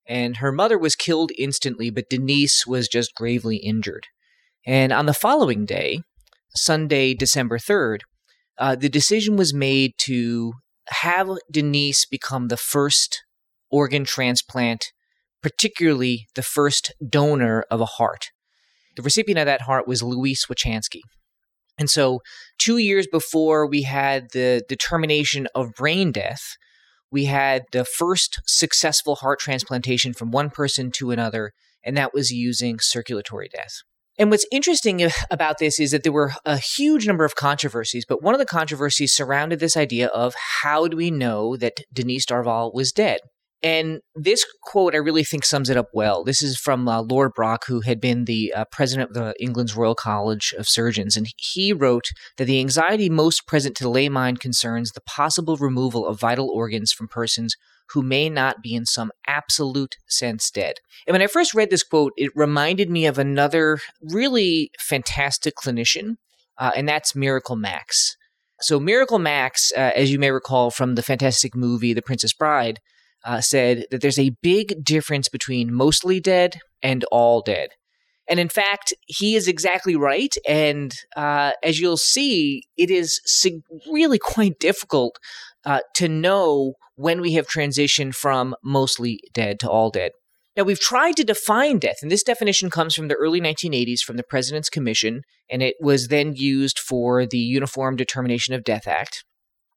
And 0.08 0.38
her 0.38 0.52
mother 0.52 0.78
was 0.78 0.96
killed 0.96 1.32
instantly, 1.38 1.90
but 1.90 2.10
Denise 2.10 2.68
was 2.68 2.88
just 2.88 3.16
gravely 3.16 3.58
injured. 3.58 4.08
And 4.66 4.92
on 4.92 5.06
the 5.06 5.14
following 5.14 5.66
day, 5.66 6.02
Sunday, 6.56 7.14
December 7.14 7.58
3rd, 7.58 8.00
uh, 8.58 8.76
the 8.76 8.90
decision 8.90 9.36
was 9.36 9.54
made 9.54 9.94
to 10.00 10.54
have 10.88 11.30
Denise 11.52 12.06
become 12.06 12.48
the 12.48 12.58
first 12.58 13.24
organ 13.72 14.04
transplant, 14.04 14.92
particularly 15.42 16.28
the 16.36 16.44
first 16.44 16.94
donor 17.08 17.66
of 17.72 17.82
a 17.82 17.86
heart. 17.86 18.28
The 18.96 19.02
recipient 19.02 19.40
of 19.40 19.46
that 19.48 19.62
heart 19.62 19.88
was 19.88 20.04
Louise 20.04 20.46
Washkansky. 20.50 21.02
And 21.80 21.90
so, 21.90 22.20
two 22.60 22.78
years 22.78 23.08
before 23.12 23.66
we 23.66 23.82
had 23.82 24.28
the 24.32 24.64
determination 24.70 25.48
of 25.56 25.74
brain 25.74 26.12
death, 26.12 26.56
we 27.14 27.26
had 27.26 27.66
the 27.72 27.86
first 27.86 28.42
successful 28.48 29.16
heart 29.16 29.40
transplantation 29.40 30.14
from 30.14 30.32
one 30.32 30.50
person 30.50 30.90
to 30.96 31.12
another, 31.12 31.54
and 31.84 31.96
that 31.96 32.12
was 32.12 32.32
using 32.32 32.80
circulatory 32.80 33.48
death. 33.48 33.84
And 34.18 34.32
what's 34.32 34.48
interesting 34.52 35.08
about 35.30 35.60
this 35.60 35.80
is 35.80 35.92
that 35.92 36.02
there 36.02 36.12
were 36.12 36.34
a 36.44 36.58
huge 36.58 37.06
number 37.06 37.24
of 37.24 37.36
controversies, 37.36 38.04
but 38.04 38.24
one 38.24 38.34
of 38.34 38.40
the 38.40 38.46
controversies 38.48 39.14
surrounded 39.14 39.60
this 39.60 39.78
idea 39.78 40.08
of 40.08 40.34
how 40.62 40.88
do 40.88 40.98
we 40.98 41.12
know 41.12 41.56
that 41.58 41.82
Denise 41.94 42.26
Darvall 42.26 42.74
was 42.74 42.92
dead? 42.92 43.20
And 43.64 44.02
this 44.14 44.46
quote, 44.62 44.94
I 44.94 44.98
really 44.98 45.24
think 45.24 45.46
sums 45.46 45.70
it 45.70 45.78
up 45.78 45.88
well. 45.94 46.26
This 46.26 46.42
is 46.42 46.58
from 46.58 46.86
uh, 46.86 47.02
Lord 47.02 47.32
Brock, 47.34 47.64
who 47.66 47.80
had 47.80 48.02
been 48.02 48.26
the 48.26 48.54
uh, 48.54 48.66
president 48.66 49.12
of 49.12 49.14
the 49.16 49.34
England's 49.42 49.74
Royal 49.74 49.96
College 49.96 50.54
of 50.58 50.68
Surgeons. 50.68 51.16
And 51.16 51.34
he 51.38 51.72
wrote 51.72 52.10
that 52.36 52.46
the 52.46 52.60
anxiety 52.60 53.10
most 53.10 53.48
present 53.48 53.78
to 53.78 53.86
the 53.86 53.90
lay 53.90 54.10
mind 54.10 54.42
concerns 54.42 54.92
the 54.92 55.02
possible 55.02 55.56
removal 55.56 56.06
of 56.06 56.20
vital 56.20 56.50
organs 56.50 56.92
from 56.92 57.08
persons 57.08 57.56
who 57.92 58.02
may 58.02 58.30
not 58.30 58.62
be 58.62 58.76
in 58.76 58.86
some 58.86 59.12
absolute 59.28 59.96
sense 60.08 60.52
dead. 60.52 60.76
And 61.08 61.14
when 61.14 61.22
I 61.22 61.28
first 61.28 61.54
read 61.54 61.70
this 61.70 61.84
quote, 61.84 62.12
it 62.18 62.32
reminded 62.36 62.90
me 62.90 63.06
of 63.06 63.18
another 63.18 63.80
really 64.02 64.72
fantastic 64.78 65.56
clinician, 65.56 66.16
uh, 66.58 66.72
and 66.76 66.88
that's 66.88 67.16
Miracle 67.16 67.56
Max. 67.56 68.18
So, 68.62 68.80
Miracle 68.80 69.20
Max, 69.20 69.72
uh, 69.76 69.92
as 69.96 70.12
you 70.12 70.20
may 70.20 70.32
recall 70.32 70.72
from 70.72 70.96
the 70.96 71.04
fantastic 71.04 71.56
movie 71.56 71.94
The 71.94 72.02
Princess 72.02 72.34
Bride, 72.34 72.80
uh, 73.24 73.42
said 73.42 73.86
that 73.92 74.02
there's 74.02 74.20
a 74.20 74.36
big 74.42 74.84
difference 74.84 75.30
between 75.30 75.74
mostly 75.74 76.20
dead 76.20 76.60
and 76.82 77.04
all 77.06 77.42
dead. 77.42 77.70
And 78.30 78.40
in 78.40 78.50
fact, 78.50 78.94
he 79.06 79.36
is 79.36 79.48
exactly 79.48 79.96
right. 79.96 80.34
And 80.48 80.96
uh, 81.16 81.52
as 81.62 81.80
you'll 81.80 81.98
see, 81.98 82.64
it 82.78 82.90
is 82.90 83.20
sig- 83.26 83.64
really 83.92 84.20
quite 84.20 84.60
difficult 84.60 85.20
uh, 85.66 85.82
to 85.96 86.08
know 86.08 86.76
when 86.96 87.22
we 87.22 87.34
have 87.34 87.48
transitioned 87.48 88.16
from 88.16 88.56
mostly 88.64 89.20
dead 89.34 89.60
to 89.62 89.70
all 89.70 89.90
dead. 89.90 90.12
Now, 90.56 90.64
we've 90.64 90.80
tried 90.80 91.18
to 91.18 91.24
define 91.24 91.80
death, 91.80 91.98
and 92.04 92.12
this 92.12 92.22
definition 92.22 92.70
comes 92.70 92.94
from 92.94 93.08
the 93.08 93.16
early 93.16 93.42
1980s 93.42 94.02
from 94.02 94.18
the 94.18 94.24
President's 94.24 94.70
Commission, 94.70 95.24
and 95.50 95.64
it 95.64 95.76
was 95.82 96.10
then 96.10 96.36
used 96.36 96.78
for 96.78 97.26
the 97.26 97.40
Uniform 97.40 97.96
Determination 97.96 98.54
of 98.54 98.64
Death 98.64 98.88
Act. 98.88 99.26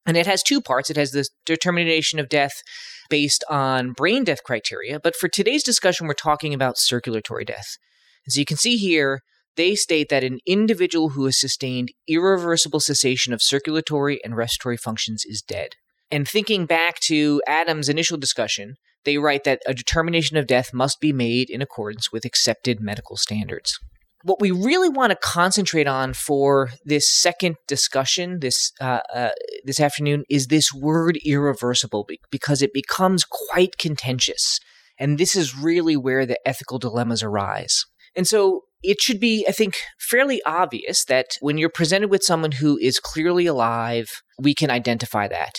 And 0.04 0.18
it 0.18 0.26
has 0.26 0.42
two 0.42 0.60
parts. 0.60 0.90
It 0.90 0.98
has 0.98 1.12
the 1.12 1.26
determination 1.46 2.18
of 2.18 2.28
death 2.28 2.62
based 3.08 3.44
on 3.48 3.92
brain 3.92 4.24
death 4.24 4.42
criteria, 4.44 5.00
but 5.00 5.16
for 5.16 5.28
today's 5.28 5.62
discussion, 5.62 6.06
we're 6.06 6.14
talking 6.14 6.54
about 6.54 6.78
circulatory 6.78 7.44
death. 7.44 7.76
And 8.24 8.32
so 8.32 8.38
you 8.38 8.46
can 8.46 8.56
see 8.56 8.76
here, 8.76 9.20
they 9.56 9.74
state 9.74 10.08
that 10.10 10.24
an 10.24 10.38
individual 10.46 11.10
who 11.10 11.24
has 11.24 11.40
sustained 11.40 11.92
irreversible 12.08 12.80
cessation 12.80 13.32
of 13.32 13.42
circulatory 13.42 14.20
and 14.22 14.36
respiratory 14.36 14.76
functions 14.76 15.24
is 15.24 15.42
dead. 15.42 15.70
And 16.10 16.28
thinking 16.28 16.66
back 16.66 17.00
to 17.00 17.42
Adam's 17.46 17.88
initial 17.88 18.18
discussion, 18.18 18.74
they 19.04 19.18
write 19.18 19.44
that 19.44 19.62
a 19.66 19.74
determination 19.74 20.36
of 20.36 20.46
death 20.46 20.74
must 20.74 21.00
be 21.00 21.12
made 21.12 21.48
in 21.48 21.62
accordance 21.62 22.12
with 22.12 22.24
accepted 22.24 22.80
medical 22.80 23.16
standards. 23.16 23.78
What 24.26 24.40
we 24.40 24.50
really 24.50 24.88
want 24.88 25.12
to 25.12 25.18
concentrate 25.22 25.86
on 25.86 26.12
for 26.12 26.70
this 26.84 27.08
second 27.08 27.54
discussion 27.68 28.40
this 28.40 28.72
uh, 28.80 28.98
uh, 29.14 29.30
this 29.64 29.78
afternoon 29.78 30.24
is 30.28 30.48
this 30.48 30.74
word 30.74 31.16
irreversible 31.24 32.08
because 32.32 32.60
it 32.60 32.72
becomes 32.72 33.24
quite 33.24 33.78
contentious, 33.78 34.58
and 34.98 35.16
this 35.16 35.36
is 35.36 35.56
really 35.56 35.96
where 35.96 36.26
the 36.26 36.40
ethical 36.44 36.80
dilemmas 36.80 37.22
arise. 37.22 37.86
And 38.16 38.26
so 38.26 38.62
it 38.82 39.00
should 39.00 39.20
be, 39.20 39.46
I 39.48 39.52
think, 39.52 39.76
fairly 40.00 40.42
obvious 40.44 41.04
that 41.04 41.26
when 41.40 41.56
you're 41.56 41.70
presented 41.70 42.10
with 42.10 42.24
someone 42.24 42.52
who 42.52 42.76
is 42.78 42.98
clearly 42.98 43.46
alive, 43.46 44.08
we 44.40 44.56
can 44.56 44.72
identify 44.72 45.28
that. 45.28 45.52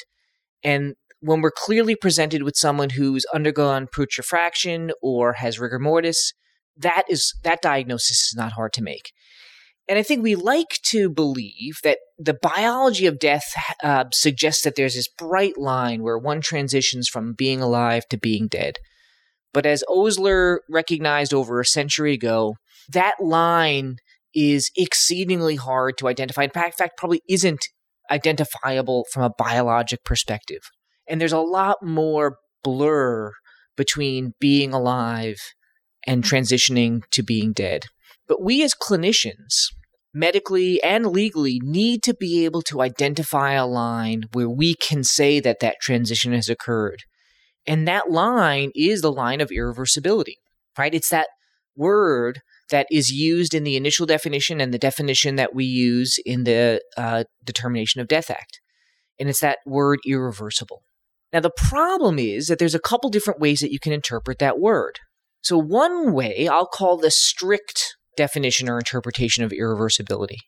And 0.61 0.95
when 1.21 1.39
we're 1.39 1.51
clearly 1.51 1.95
presented 1.95 2.43
with 2.43 2.57
someone 2.57 2.89
who's 2.89 3.25
undergone 3.33 3.87
putrefaction 3.87 4.91
or 5.01 5.33
has 5.33 5.57
rigor 5.57 5.79
mortis, 5.79 6.33
that 6.79 7.03
is 7.09 7.33
that 7.43 7.61
diagnosis 7.61 8.29
is 8.29 8.33
not 8.35 8.53
hard 8.53 8.73
to 8.73 8.83
make. 8.83 9.11
And 9.89 9.97
I 9.97 10.03
think 10.03 10.21
we 10.21 10.35
like 10.35 10.79
to 10.87 11.09
believe 11.09 11.79
that 11.83 11.99
the 12.17 12.33
biology 12.33 13.05
of 13.05 13.19
death 13.19 13.53
uh, 13.81 14.05
suggests 14.11 14.63
that 14.63 14.75
there's 14.75 14.95
this 14.95 15.07
bright 15.07 15.57
line 15.57 16.03
where 16.03 16.17
one 16.17 16.41
transitions 16.41 17.07
from 17.07 17.33
being 17.33 17.61
alive 17.61 18.03
to 18.09 18.17
being 18.17 18.47
dead. 18.47 18.79
But 19.53 19.65
as 19.65 19.85
Osler 19.87 20.61
recognized 20.69 21.33
over 21.33 21.61
a 21.61 21.65
century 21.65 22.13
ago, 22.13 22.55
that 22.89 23.15
line 23.21 23.97
is 24.35 24.69
exceedingly 24.75 25.55
hard 25.55 25.97
to 25.97 26.07
identify. 26.07 26.43
In 26.43 26.49
fact, 26.49 26.77
fact 26.77 26.97
probably 26.97 27.21
isn't 27.29 27.65
identifiable 28.11 29.05
from 29.11 29.23
a 29.23 29.31
biologic 29.37 30.03
perspective. 30.03 30.69
And 31.07 31.19
there's 31.19 31.33
a 31.33 31.39
lot 31.39 31.77
more 31.81 32.37
blur 32.63 33.31
between 33.77 34.33
being 34.39 34.73
alive 34.73 35.37
and 36.05 36.23
transitioning 36.23 37.01
to 37.11 37.23
being 37.23 37.53
dead. 37.53 37.85
But 38.27 38.41
we 38.41 38.63
as 38.63 38.73
clinicians, 38.73 39.71
medically 40.13 40.81
and 40.83 41.07
legally, 41.07 41.59
need 41.63 42.03
to 42.03 42.13
be 42.13 42.45
able 42.45 42.61
to 42.63 42.81
identify 42.81 43.53
a 43.53 43.65
line 43.65 44.23
where 44.33 44.49
we 44.49 44.75
can 44.75 45.03
say 45.03 45.39
that 45.39 45.59
that 45.61 45.79
transition 45.81 46.33
has 46.33 46.49
occurred. 46.49 47.03
And 47.65 47.87
that 47.87 48.09
line 48.09 48.71
is 48.75 49.01
the 49.01 49.11
line 49.11 49.41
of 49.41 49.49
irreversibility, 49.49 50.35
right? 50.77 50.93
It's 50.93 51.09
that 51.09 51.27
word 51.75 52.41
that 52.69 52.87
is 52.91 53.11
used 53.11 53.53
in 53.53 53.63
the 53.63 53.75
initial 53.75 54.05
definition 54.05 54.59
and 54.59 54.73
the 54.73 54.79
definition 54.79 55.35
that 55.35 55.53
we 55.55 55.65
use 55.65 56.17
in 56.25 56.43
the 56.43 56.81
uh, 56.97 57.23
Determination 57.43 58.01
of 58.01 58.07
Death 58.07 58.29
Act. 58.29 58.59
And 59.19 59.29
it's 59.29 59.39
that 59.39 59.59
word 59.65 59.99
irreversible. 60.05 60.83
Now, 61.33 61.39
the 61.39 61.51
problem 61.51 62.19
is 62.19 62.47
that 62.47 62.59
there's 62.59 62.75
a 62.75 62.79
couple 62.79 63.09
different 63.09 63.39
ways 63.39 63.59
that 63.59 63.71
you 63.71 63.79
can 63.79 63.93
interpret 63.93 64.39
that 64.39 64.59
word. 64.59 64.99
So, 65.47 65.57
one 65.57 66.11
way 66.11 66.49
I'll 66.49 66.67
call 66.67 66.97
the 66.97 67.09
strict 67.09 67.95
definition 68.17 68.67
or 68.67 68.77
interpretation 68.77 69.45
of 69.45 69.51
irreversibility. 69.51 70.39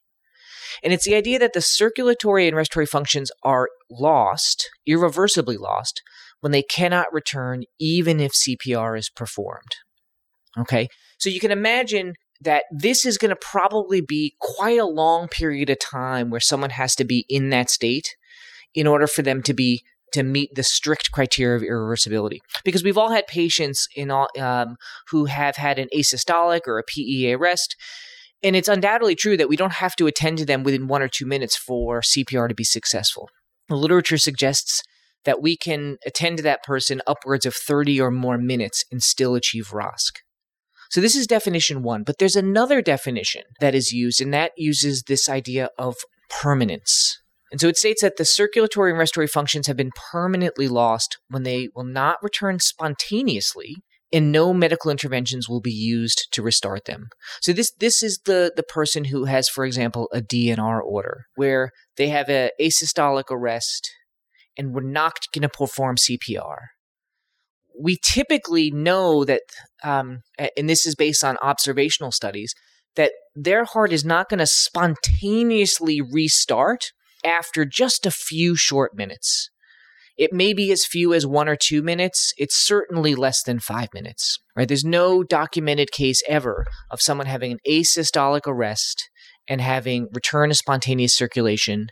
And 0.83 0.91
it's 0.91 1.05
the 1.05 1.15
idea 1.15 1.39
that 1.39 1.53
the 1.53 1.61
circulatory 1.61 2.49
and 2.49 2.57
respiratory 2.57 2.85
functions 2.85 3.31
are 3.41 3.69
lost, 3.89 4.69
irreversibly 4.85 5.55
lost, 5.55 6.01
when 6.41 6.51
they 6.51 6.63
cannot 6.63 7.13
return, 7.13 7.63
even 7.79 8.19
if 8.19 8.33
CPR 8.33 8.99
is 8.99 9.09
performed. 9.09 9.71
Okay. 10.57 10.89
So 11.17 11.29
you 11.29 11.39
can 11.39 11.51
imagine 11.51 12.15
that 12.41 12.65
this 12.69 13.05
is 13.05 13.17
going 13.17 13.29
to 13.29 13.39
probably 13.39 14.01
be 14.01 14.35
quite 14.41 14.79
a 14.79 14.85
long 14.85 15.29
period 15.29 15.69
of 15.69 15.79
time 15.79 16.29
where 16.29 16.41
someone 16.41 16.71
has 16.71 16.93
to 16.95 17.05
be 17.05 17.25
in 17.29 17.51
that 17.51 17.69
state 17.69 18.17
in 18.75 18.85
order 18.85 19.07
for 19.07 19.21
them 19.21 19.43
to 19.43 19.53
be 19.53 19.81
to 20.13 20.23
meet 20.23 20.55
the 20.55 20.63
strict 20.63 21.11
criteria 21.11 21.55
of 21.55 21.63
irreversibility. 21.63 22.39
Because 22.63 22.83
we've 22.83 22.97
all 22.97 23.11
had 23.11 23.27
patients 23.27 23.87
in 23.95 24.11
all, 24.11 24.27
um, 24.39 24.75
who 25.09 25.25
have 25.25 25.55
had 25.55 25.79
an 25.79 25.87
asystolic 25.95 26.61
or 26.67 26.79
a 26.79 26.83
PEA 26.83 27.33
arrest. 27.33 27.75
And 28.41 28.55
it's 28.55 28.69
undoubtedly 28.69 29.15
true 29.15 29.37
that 29.37 29.49
we 29.49 29.57
don't 29.57 29.73
have 29.73 29.95
to 29.97 30.07
attend 30.07 30.37
to 30.37 30.45
them 30.45 30.63
within 30.63 30.87
one 30.87 31.01
or 31.01 31.09
two 31.09 31.25
minutes 31.25 31.57
for 31.57 32.01
CPR 32.01 32.47
to 32.47 32.55
be 32.55 32.63
successful. 32.63 33.29
The 33.67 33.75
literature 33.75 34.17
suggests 34.17 34.81
that 35.25 35.41
we 35.41 35.57
can 35.57 35.97
attend 36.05 36.37
to 36.37 36.43
that 36.43 36.63
person 36.63 37.01
upwards 37.05 37.45
of 37.45 37.53
30 37.53 37.99
or 37.99 38.11
more 38.11 38.37
minutes 38.37 38.85
and 38.91 39.03
still 39.03 39.35
achieve 39.35 39.69
ROSC. 39.71 40.11
So 40.89 41.01
this 41.01 41.15
is 41.15 41.27
definition 41.27 41.83
one, 41.83 42.03
but 42.03 42.17
there's 42.17 42.35
another 42.35 42.81
definition 42.81 43.43
that 43.59 43.75
is 43.75 43.91
used, 43.91 44.21
and 44.21 44.33
that 44.33 44.53
uses 44.57 45.03
this 45.03 45.29
idea 45.29 45.69
of 45.77 45.95
permanence. 46.29 47.18
And 47.51 47.59
so 47.59 47.67
it 47.67 47.77
states 47.77 48.01
that 48.01 48.17
the 48.17 48.25
circulatory 48.25 48.91
and 48.91 48.99
respiratory 48.99 49.27
functions 49.27 49.67
have 49.67 49.77
been 49.77 49.91
permanently 50.11 50.67
lost 50.67 51.17
when 51.29 51.43
they 51.43 51.69
will 51.75 51.83
not 51.83 52.17
return 52.21 52.59
spontaneously 52.59 53.77
and 54.11 54.31
no 54.31 54.53
medical 54.53 54.89
interventions 54.89 55.47
will 55.47 55.61
be 55.61 55.71
used 55.71 56.27
to 56.31 56.41
restart 56.41 56.85
them. 56.85 57.09
So 57.41 57.53
this 57.53 57.71
this 57.79 58.01
is 58.01 58.21
the 58.25 58.51
the 58.55 58.63
person 58.63 59.05
who 59.05 59.25
has 59.25 59.47
for 59.47 59.65
example 59.65 60.09
a 60.13 60.21
DNR 60.21 60.81
order 60.83 61.25
where 61.35 61.71
they 61.97 62.09
have 62.09 62.29
a 62.29 62.51
asystolic 62.59 63.25
arrest 63.29 63.91
and 64.57 64.73
we're 64.73 64.81
not 64.81 65.13
going 65.33 65.43
to 65.43 65.49
perform 65.49 65.95
CPR. 65.95 66.57
We 67.81 67.97
typically 68.03 68.71
know 68.71 69.23
that, 69.23 69.43
um, 69.85 70.19
and 70.37 70.69
this 70.69 70.85
is 70.85 70.95
based 70.95 71.23
on 71.23 71.37
observational 71.41 72.11
studies, 72.11 72.53
that 72.97 73.13
their 73.35 73.63
heart 73.63 73.93
is 73.93 74.03
not 74.03 74.27
going 74.27 74.39
to 74.39 74.47
spontaneously 74.47 76.01
restart 76.01 76.91
after 77.23 77.65
just 77.65 78.05
a 78.05 78.11
few 78.11 78.55
short 78.55 78.95
minutes. 78.95 79.49
It 80.17 80.33
may 80.33 80.53
be 80.53 80.71
as 80.71 80.85
few 80.85 81.13
as 81.13 81.25
one 81.25 81.47
or 81.47 81.55
two 81.55 81.81
minutes. 81.81 82.33
It's 82.37 82.55
certainly 82.55 83.15
less 83.15 83.41
than 83.41 83.59
five 83.59 83.87
minutes, 83.93 84.37
right? 84.55 84.67
There's 84.67 84.83
no 84.83 85.23
documented 85.23 85.91
case 85.91 86.21
ever 86.27 86.65
of 86.91 87.01
someone 87.01 87.27
having 87.27 87.53
an 87.53 87.59
asystolic 87.65 88.41
arrest 88.45 89.09
and 89.47 89.61
having 89.61 90.07
return 90.13 90.49
to 90.49 90.55
spontaneous 90.55 91.15
circulation 91.15 91.87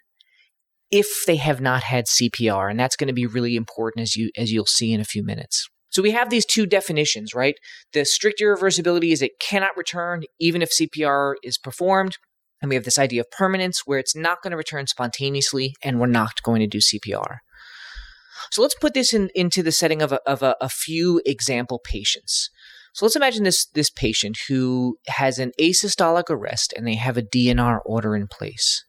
if 0.92 1.08
they 1.26 1.38
have 1.38 1.62
not 1.62 1.84
had 1.84 2.06
CPR, 2.06 2.70
and 2.70 2.80
that's 2.80 2.96
going 2.96 3.08
to 3.08 3.14
be 3.14 3.26
really 3.26 3.56
important 3.56 4.04
as 4.04 4.16
you 4.16 4.30
as 4.38 4.52
you'll 4.52 4.66
see 4.66 4.94
in 4.94 5.02
a 5.02 5.06
few 5.06 5.24
minutes. 5.24 5.68
So 5.90 6.02
we 6.02 6.12
have 6.12 6.30
these 6.30 6.46
two 6.46 6.66
definitions, 6.66 7.34
right? 7.34 7.56
The 7.94 8.06
strict 8.06 8.42
irreversibility 8.42 9.12
is 9.12 9.22
it 9.22 9.40
cannot 9.40 9.78
return 9.78 10.24
even 10.40 10.62
if 10.62 10.70
CPR 10.70 11.36
is 11.44 11.58
performed. 11.58 12.18
And 12.62 12.70
we 12.70 12.76
have 12.76 12.86
this 12.86 13.00
idea 13.00 13.22
of 13.22 13.32
permanence 13.32 13.84
where 13.86 14.00
it's 14.00 14.16
not 14.16 14.42
going 14.42 14.52
to 14.52 14.58
return 14.58 14.88
spontaneously 14.88 15.76
and 15.84 16.00
we're 16.00 16.08
not 16.08 16.42
going 16.44 16.60
to 16.62 16.68
do 16.68 16.80
CPR. 16.80 17.38
So 18.52 18.62
let's 18.62 18.76
put 18.76 18.94
this 18.94 19.14
in, 19.14 19.30
into 19.36 19.62
the 19.62 19.72
setting 19.72 20.02
of, 20.02 20.12
a, 20.12 20.22
of 20.28 20.42
a, 20.42 20.56
a 20.62 20.70
few 20.70 21.22
example 21.26 21.80
patients. 21.80 22.50
So 22.94 23.06
let's 23.06 23.16
imagine 23.16 23.44
this, 23.44 23.66
this 23.66 23.90
patient 23.90 24.38
who 24.48 24.98
has 25.08 25.38
an 25.38 25.52
asystolic 25.62 26.30
arrest 26.30 26.74
and 26.76 26.88
they 26.88 26.96
have 26.96 27.18
a 27.18 27.22
DNR 27.22 27.80
order 27.86 28.16
in 28.16 28.28
place 28.28 28.84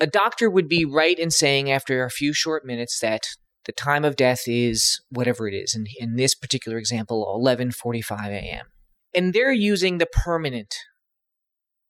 a 0.00 0.06
doctor 0.06 0.48
would 0.48 0.68
be 0.68 0.84
right 0.84 1.18
in 1.18 1.30
saying 1.30 1.70
after 1.70 2.04
a 2.04 2.10
few 2.10 2.32
short 2.32 2.64
minutes 2.64 3.00
that 3.00 3.22
the 3.64 3.72
time 3.72 4.04
of 4.04 4.16
death 4.16 4.42
is 4.46 5.00
whatever 5.10 5.48
it 5.48 5.54
is. 5.54 5.74
And 5.74 5.88
in 5.98 6.16
this 6.16 6.34
particular 6.34 6.78
example, 6.78 7.26
11:45 7.42 8.28
a.m. 8.28 8.66
And 9.14 9.32
they're 9.32 9.52
using 9.52 9.98
the 9.98 10.06
permanent 10.06 10.74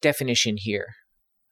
definition 0.01 0.55
here, 0.57 0.95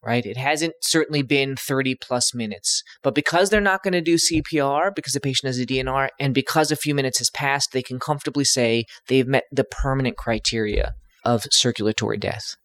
right? 0.07 0.25
It 0.25 0.37
hasn't 0.37 0.73
certainly 0.81 1.21
been 1.21 1.57
30 1.57 1.95
plus 1.95 2.33
minutes, 2.33 2.81
but 3.03 3.13
because 3.13 3.49
they're 3.49 3.59
not 3.59 3.83
going 3.83 3.91
to 3.91 4.01
do 4.01 4.15
CPR 4.15 4.95
because 4.95 5.11
the 5.11 5.19
patient 5.19 5.47
has 5.47 5.59
a 5.59 5.65
DNR 5.65 6.07
and 6.17 6.33
because 6.33 6.71
a 6.71 6.77
few 6.77 6.95
minutes 6.95 7.17
has 7.17 7.29
passed, 7.29 7.73
they 7.73 7.83
can 7.83 7.99
comfortably 7.99 8.45
say 8.45 8.85
they've 9.09 9.27
met 9.27 9.43
the 9.51 9.65
permanent 9.65 10.15
criteria 10.15 10.93
of 11.25 11.43
circulatory 11.51 12.17
death. 12.17 12.55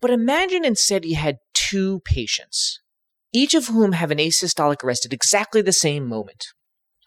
But 0.00 0.12
imagine 0.12 0.64
instead 0.64 1.04
you 1.04 1.16
had 1.16 1.38
two 1.52 2.00
patients, 2.04 2.78
each 3.32 3.52
of 3.52 3.66
whom 3.66 3.92
have 3.92 4.12
an 4.12 4.18
asystolic 4.18 4.84
arrest 4.84 5.04
at 5.04 5.12
exactly 5.12 5.62
the 5.62 5.72
same 5.72 6.06
moment. 6.06 6.46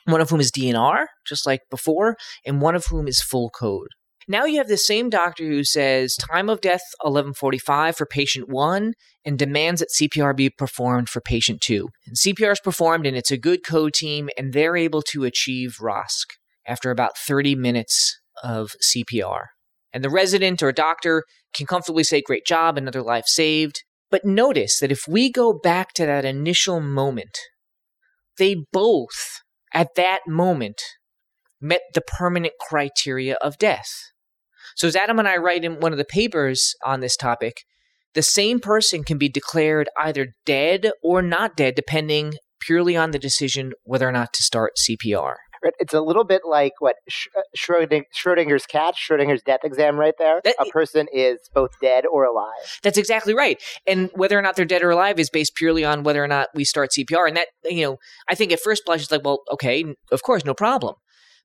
One 0.03 0.19
of 0.19 0.31
whom 0.31 0.41
is 0.41 0.51
DNR, 0.51 1.05
just 1.25 1.47
like 1.47 1.61
before, 1.71 2.17
and 2.45 2.61
one 2.61 2.75
of 2.75 2.87
whom 2.87 3.07
is 3.07 3.21
full 3.21 3.49
code. 3.49 3.87
Now 4.27 4.45
you 4.45 4.57
have 4.57 4.67
the 4.67 4.77
same 4.77 5.09
doctor 5.09 5.43
who 5.43 5.63
says 5.63 6.15
time 6.15 6.49
of 6.49 6.61
death 6.61 6.81
1145 7.01 7.97
for 7.97 8.05
patient 8.05 8.49
1 8.49 8.93
and 9.25 9.39
demands 9.39 9.79
that 9.79 9.89
CPR 9.89 10.35
be 10.35 10.49
performed 10.49 11.09
for 11.09 11.21
patient 11.21 11.61
2. 11.61 11.89
And 12.07 12.15
CPR 12.15 12.53
is 12.53 12.59
performed 12.59 13.05
and 13.05 13.17
it's 13.17 13.31
a 13.31 13.37
good 13.37 13.65
code 13.65 13.93
team 13.93 14.29
and 14.37 14.53
they're 14.53 14.77
able 14.77 15.01
to 15.03 15.25
achieve 15.25 15.77
ROSC 15.81 16.25
after 16.65 16.91
about 16.91 17.17
30 17.17 17.55
minutes 17.55 18.19
of 18.43 18.71
CPR. 18.81 19.47
And 19.91 20.03
the 20.03 20.09
resident 20.09 20.63
or 20.63 20.71
doctor 20.71 21.23
can 21.53 21.67
comfortably 21.67 22.03
say, 22.03 22.21
Great 22.21 22.45
job, 22.45 22.77
another 22.77 23.03
life 23.03 23.25
saved. 23.27 23.83
But 24.09 24.25
notice 24.25 24.79
that 24.79 24.91
if 24.91 25.07
we 25.07 25.31
go 25.31 25.53
back 25.53 25.93
to 25.93 26.05
that 26.05 26.25
initial 26.25 26.79
moment, 26.79 27.37
they 28.37 28.55
both, 28.71 29.41
at 29.73 29.89
that 29.95 30.21
moment, 30.27 30.81
met 31.61 31.81
the 31.93 32.01
permanent 32.01 32.53
criteria 32.59 33.37
of 33.41 33.57
death. 33.57 34.12
So, 34.75 34.87
as 34.87 34.95
Adam 34.95 35.19
and 35.19 35.27
I 35.27 35.37
write 35.37 35.63
in 35.63 35.79
one 35.79 35.91
of 35.91 35.97
the 35.97 36.05
papers 36.05 36.73
on 36.85 36.99
this 36.99 37.15
topic, 37.15 37.63
the 38.13 38.21
same 38.21 38.59
person 38.59 39.03
can 39.03 39.17
be 39.17 39.29
declared 39.29 39.89
either 39.97 40.33
dead 40.45 40.91
or 41.01 41.21
not 41.21 41.55
dead, 41.55 41.75
depending 41.75 42.33
purely 42.59 42.95
on 42.95 43.11
the 43.11 43.19
decision 43.19 43.73
whether 43.83 44.07
or 44.07 44.11
not 44.11 44.33
to 44.33 44.43
start 44.43 44.73
CPR. 44.77 45.35
It's 45.79 45.93
a 45.93 46.01
little 46.01 46.25
bit 46.25 46.41
like 46.45 46.73
what 46.79 46.97
uh, 47.07 47.41
Schrodinger's 47.57 48.65
cat, 48.65 48.95
Schrodinger's 48.95 49.41
death 49.43 49.61
exam, 49.63 49.97
right 49.97 50.13
there. 50.19 50.41
That, 50.43 50.55
a 50.59 50.65
person 50.65 51.07
is 51.13 51.39
both 51.53 51.71
dead 51.81 52.05
or 52.05 52.25
alive. 52.25 52.79
That's 52.83 52.97
exactly 52.97 53.33
right. 53.33 53.61
And 53.87 54.09
whether 54.13 54.37
or 54.37 54.41
not 54.41 54.57
they're 54.57 54.65
dead 54.65 54.83
or 54.83 54.89
alive 54.89 55.19
is 55.19 55.29
based 55.29 55.55
purely 55.55 55.85
on 55.85 56.03
whether 56.03 56.21
or 56.23 56.27
not 56.27 56.49
we 56.53 56.65
start 56.65 56.91
CPR. 56.91 57.29
And 57.29 57.37
that, 57.37 57.47
you 57.63 57.83
know, 57.83 57.97
I 58.27 58.35
think 58.35 58.51
at 58.51 58.59
first 58.59 58.83
blush 58.85 59.03
it's 59.03 59.11
like, 59.11 59.23
well, 59.23 59.39
okay, 59.51 59.85
of 60.11 60.21
course, 60.23 60.43
no 60.43 60.53
problem. 60.53 60.95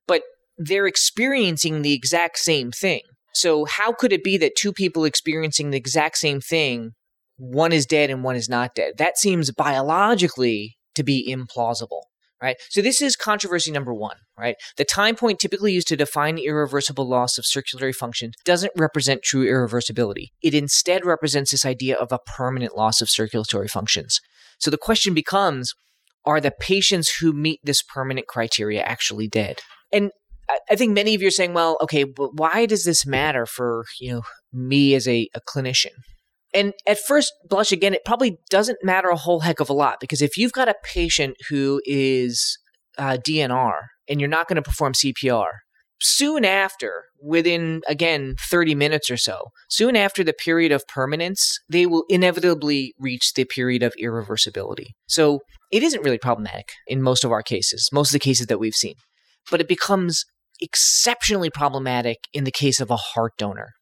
But 0.05 0.23
they're 0.57 0.87
experiencing 0.87 1.81
the 1.81 1.93
exact 1.93 2.39
same 2.39 2.71
thing. 2.71 3.01
So 3.39 3.65
how 3.65 3.93
could 3.93 4.11
it 4.11 4.23
be 4.23 4.37
that 4.37 4.55
two 4.55 4.73
people 4.73 5.05
experiencing 5.05 5.69
the 5.69 5.77
exact 5.77 6.17
same 6.17 6.41
thing, 6.41 6.91
one 7.37 7.71
is 7.71 7.85
dead 7.85 8.09
and 8.09 8.23
one 8.23 8.35
is 8.35 8.49
not 8.49 8.75
dead? 8.75 8.97
That 8.97 9.17
seems 9.17 9.51
biologically 9.51 10.77
to 10.95 11.03
be 11.03 11.33
implausible 11.33 12.01
right? 12.41 12.57
So 12.69 12.81
this 12.81 13.01
is 13.01 13.15
controversy 13.15 13.71
number 13.71 13.93
one, 13.93 14.17
right? 14.37 14.55
The 14.77 14.85
time 14.85 15.15
point 15.15 15.39
typically 15.39 15.73
used 15.73 15.87
to 15.89 15.97
define 15.97 16.37
irreversible 16.37 17.07
loss 17.07 17.37
of 17.37 17.45
circulatory 17.45 17.93
function 17.93 18.31
doesn't 18.45 18.71
represent 18.77 19.23
true 19.23 19.45
irreversibility. 19.45 20.27
It 20.41 20.53
instead 20.53 21.05
represents 21.05 21.51
this 21.51 21.65
idea 21.65 21.97
of 21.97 22.11
a 22.11 22.19
permanent 22.19 22.75
loss 22.75 23.01
of 23.01 23.09
circulatory 23.09 23.67
functions. 23.67 24.21
So 24.57 24.71
the 24.71 24.77
question 24.77 25.13
becomes, 25.13 25.73
are 26.25 26.41
the 26.41 26.51
patients 26.51 27.17
who 27.19 27.33
meet 27.33 27.59
this 27.63 27.81
permanent 27.81 28.27
criteria 28.27 28.81
actually 28.81 29.27
dead? 29.27 29.59
And 29.91 30.11
I 30.69 30.75
think 30.75 30.93
many 30.93 31.15
of 31.15 31.21
you 31.21 31.27
are 31.27 31.31
saying, 31.31 31.53
well, 31.53 31.77
okay, 31.81 32.03
but 32.03 32.35
why 32.35 32.65
does 32.65 32.83
this 32.83 33.05
matter 33.05 33.45
for, 33.45 33.85
you 33.99 34.11
know, 34.11 34.21
me 34.51 34.95
as 34.95 35.07
a, 35.07 35.29
a 35.33 35.41
clinician? 35.41 35.91
And 36.53 36.73
at 36.87 36.99
first 36.99 37.33
blush, 37.47 37.71
again, 37.71 37.93
it 37.93 38.05
probably 38.05 38.39
doesn't 38.49 38.79
matter 38.83 39.09
a 39.09 39.15
whole 39.15 39.41
heck 39.41 39.59
of 39.59 39.69
a 39.69 39.73
lot 39.73 39.99
because 39.99 40.21
if 40.21 40.37
you've 40.37 40.51
got 40.51 40.69
a 40.69 40.75
patient 40.83 41.35
who 41.49 41.81
is 41.85 42.57
uh, 42.97 43.17
DNR 43.17 43.73
and 44.07 44.19
you're 44.19 44.29
not 44.29 44.47
going 44.47 44.55
to 44.55 44.61
perform 44.61 44.93
CPR, 44.93 45.51
soon 46.01 46.45
after, 46.45 47.03
within 47.21 47.81
again 47.87 48.35
30 48.39 48.73
minutes 48.73 49.11
or 49.11 49.17
so, 49.17 49.49
soon 49.69 49.95
after 49.95 50.23
the 50.23 50.33
period 50.33 50.71
of 50.71 50.87
permanence, 50.87 51.59
they 51.69 51.85
will 51.85 52.05
inevitably 52.09 52.93
reach 52.97 53.33
the 53.33 53.45
period 53.45 53.83
of 53.83 53.93
irreversibility. 54.01 54.87
So 55.07 55.41
it 55.71 55.83
isn't 55.83 56.03
really 56.03 56.17
problematic 56.17 56.71
in 56.87 57.01
most 57.01 57.23
of 57.23 57.31
our 57.31 57.43
cases, 57.43 57.89
most 57.91 58.09
of 58.09 58.13
the 58.13 58.19
cases 58.19 58.47
that 58.47 58.59
we've 58.59 58.75
seen. 58.75 58.95
But 59.51 59.61
it 59.61 59.67
becomes 59.67 60.25
exceptionally 60.61 61.49
problematic 61.49 62.17
in 62.33 62.43
the 62.43 62.51
case 62.51 62.79
of 62.79 62.91
a 62.91 62.95
heart 62.95 63.33
donor 63.37 63.73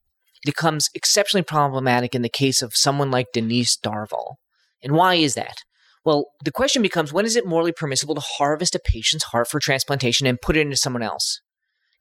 It 0.44 0.46
becomes 0.46 0.90
exceptionally 0.94 1.44
problematic 1.44 2.14
in 2.14 2.22
the 2.22 2.30
case 2.30 2.62
of 2.62 2.76
someone 2.76 3.12
like 3.12 3.28
Denise 3.34 3.78
Darvall. 3.78 4.36
And 4.84 4.94
why 4.94 5.16
is 5.16 5.34
that? 5.36 5.58
Well, 6.06 6.28
the 6.44 6.52
question 6.52 6.82
becomes 6.82 7.12
when 7.12 7.26
is 7.26 7.36
it 7.36 7.46
morally 7.46 7.74
permissible 7.74 8.16
to 8.16 8.22
harvest 8.22 8.76
a 8.76 8.80
patient's 8.80 9.26
heart 9.26 9.50
for 9.50 9.60
transplantation 9.60 10.28
and 10.28 10.40
put 10.42 10.56
it 10.56 10.62
into 10.62 10.78
someone 10.78 11.04
else? 11.04 11.42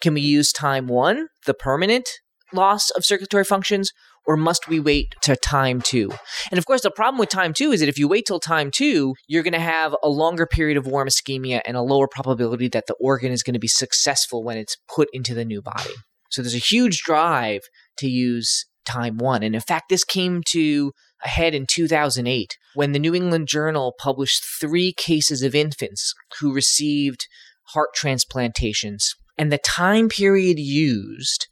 Can 0.01 0.15
we 0.15 0.21
use 0.21 0.53
time 0.53 0.87
one, 0.87 1.29
the 1.47 1.55
permanent 1.55 2.09
loss 2.53 2.91
of 2.91 3.05
circulatory 3.05 3.45
functions, 3.45 3.91
or 4.27 4.37
must 4.37 4.69
we 4.69 4.81
wait 4.81 5.15
to 5.23 5.37
time 5.37 5.81
two? 5.81 6.11
And 6.51 6.59
of 6.59 6.67
course, 6.67 6.83
the 6.83 6.91
problem 6.91 7.19
with 7.19 7.29
time 7.29 7.53
two 7.53 7.73
is 7.73 7.81
that 7.81 7.89
if 7.89 7.99
you 7.99 8.09
wait 8.09 8.27
till 8.27 8.41
time 8.41 8.71
two, 8.71 9.15
you're 9.27 9.43
going 9.43 9.53
to 9.53 9.61
have 9.61 9.95
a 10.03 10.09
longer 10.09 10.47
period 10.47 10.77
of 10.77 10.87
warm 10.87 11.09
ischemia 11.09 11.61
and 11.67 11.77
a 11.77 11.83
lower 11.83 12.09
probability 12.09 12.69
that 12.69 12.87
the 12.87 12.97
organ 13.01 13.33
is 13.33 13.43
going 13.43 13.55
to 13.55 13.61
be 13.61 13.69
successful 13.69 14.43
when 14.43 14.59
it's 14.59 14.77
put 14.89 15.09
into 15.13 15.35
the 15.35 15.45
new 15.45 15.63
body. 15.63 15.95
So 16.31 16.43
there's 16.43 16.55
a 16.55 16.59
huge 16.59 17.03
drive 17.03 17.63
to 17.99 18.09
use 18.09 18.67
time 18.85 19.19
one. 19.19 19.43
And 19.43 19.55
in 19.55 19.61
fact, 19.61 19.89
this 19.89 20.05
came 20.05 20.43
to 20.49 20.93
a 21.25 21.29
head 21.29 21.55
in 21.55 21.67
2008 21.67 22.57
when 22.75 22.93
the 22.93 22.99
New 22.99 23.15
England 23.15 23.49
Journal 23.49 23.95
published 23.99 24.45
three 24.61 24.93
cases 24.93 25.43
of 25.43 25.55
infants 25.55 26.15
who 26.41 26.53
received 26.53 27.27
heart 27.69 27.91
transplantations. 27.95 29.15
And 29.39 29.53
the 29.53 29.59
time 29.59 30.09
period 30.09 30.59
used 30.59 31.47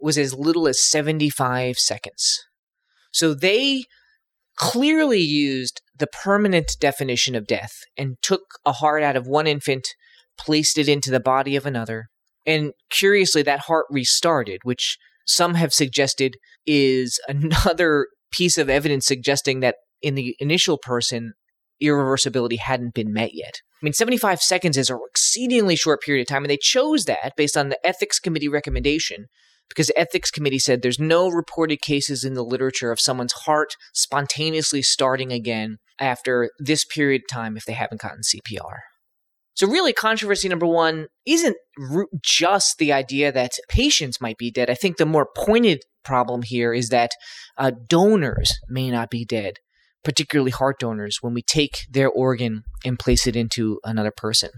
was 0.00 0.18
as 0.18 0.34
little 0.34 0.68
as 0.68 0.84
75 0.84 1.78
seconds. 1.78 2.44
So 3.12 3.34
they 3.34 3.84
clearly 4.56 5.20
used 5.20 5.80
the 5.96 6.06
permanent 6.06 6.76
definition 6.80 7.34
of 7.34 7.46
death 7.46 7.80
and 7.96 8.16
took 8.22 8.42
a 8.64 8.72
heart 8.72 9.02
out 9.02 9.16
of 9.16 9.26
one 9.26 9.46
infant, 9.46 9.88
placed 10.36 10.78
it 10.78 10.88
into 10.88 11.10
the 11.10 11.20
body 11.20 11.56
of 11.56 11.66
another, 11.66 12.08
and 12.48 12.72
curiously, 12.88 13.42
that 13.42 13.60
heart 13.60 13.84
restarted, 13.90 14.60
which 14.64 14.96
some 15.26 15.54
have 15.54 15.74
suggested 15.74 16.38
is 16.66 17.20
another 17.28 18.08
piece 18.32 18.56
of 18.56 18.70
evidence 18.70 19.06
suggesting 19.06 19.60
that 19.60 19.76
in 20.00 20.14
the 20.14 20.34
initial 20.40 20.78
person, 20.78 21.34
irreversibility 21.82 22.58
hadn't 22.58 22.94
been 22.94 23.12
met 23.12 23.34
yet. 23.34 23.60
I 23.80 23.84
mean, 23.84 23.92
75 23.92 24.40
seconds 24.40 24.76
is 24.76 24.90
an 24.90 24.98
exceedingly 25.10 25.76
short 25.76 26.00
period 26.00 26.22
of 26.22 26.28
time, 26.28 26.42
and 26.42 26.50
they 26.50 26.58
chose 26.60 27.04
that 27.04 27.34
based 27.36 27.56
on 27.56 27.68
the 27.68 27.86
ethics 27.86 28.18
committee 28.18 28.48
recommendation 28.48 29.26
because 29.68 29.88
the 29.88 29.98
ethics 29.98 30.30
committee 30.30 30.58
said 30.58 30.82
there's 30.82 30.98
no 30.98 31.28
reported 31.28 31.80
cases 31.80 32.24
in 32.24 32.34
the 32.34 32.44
literature 32.44 32.90
of 32.90 33.00
someone's 33.00 33.32
heart 33.32 33.74
spontaneously 33.92 34.82
starting 34.82 35.32
again 35.32 35.78
after 35.98 36.50
this 36.58 36.84
period 36.84 37.22
of 37.22 37.34
time 37.34 37.56
if 37.56 37.64
they 37.64 37.72
haven't 37.72 38.00
gotten 38.00 38.22
CPR. 38.22 38.80
So, 39.54 39.66
really, 39.66 39.92
controversy 39.92 40.48
number 40.48 40.66
one 40.66 41.08
isn't 41.26 41.56
just 42.22 42.78
the 42.78 42.92
idea 42.92 43.32
that 43.32 43.52
patients 43.68 44.20
might 44.20 44.38
be 44.38 44.52
dead. 44.52 44.70
I 44.70 44.74
think 44.74 44.96
the 44.98 45.06
more 45.06 45.28
pointed 45.36 45.82
problem 46.04 46.42
here 46.42 46.72
is 46.72 46.90
that 46.90 47.10
uh, 47.56 47.72
donors 47.88 48.56
may 48.68 48.88
not 48.88 49.10
be 49.10 49.24
dead, 49.24 49.54
particularly 50.04 50.52
heart 50.52 50.78
donors, 50.78 51.18
when 51.22 51.34
we 51.34 51.42
take 51.42 51.86
their 51.90 52.08
organ 52.08 52.62
and 52.84 53.00
place 53.00 53.26
it 53.26 53.34
into 53.34 53.80
another 53.82 54.12
person. 54.12 54.50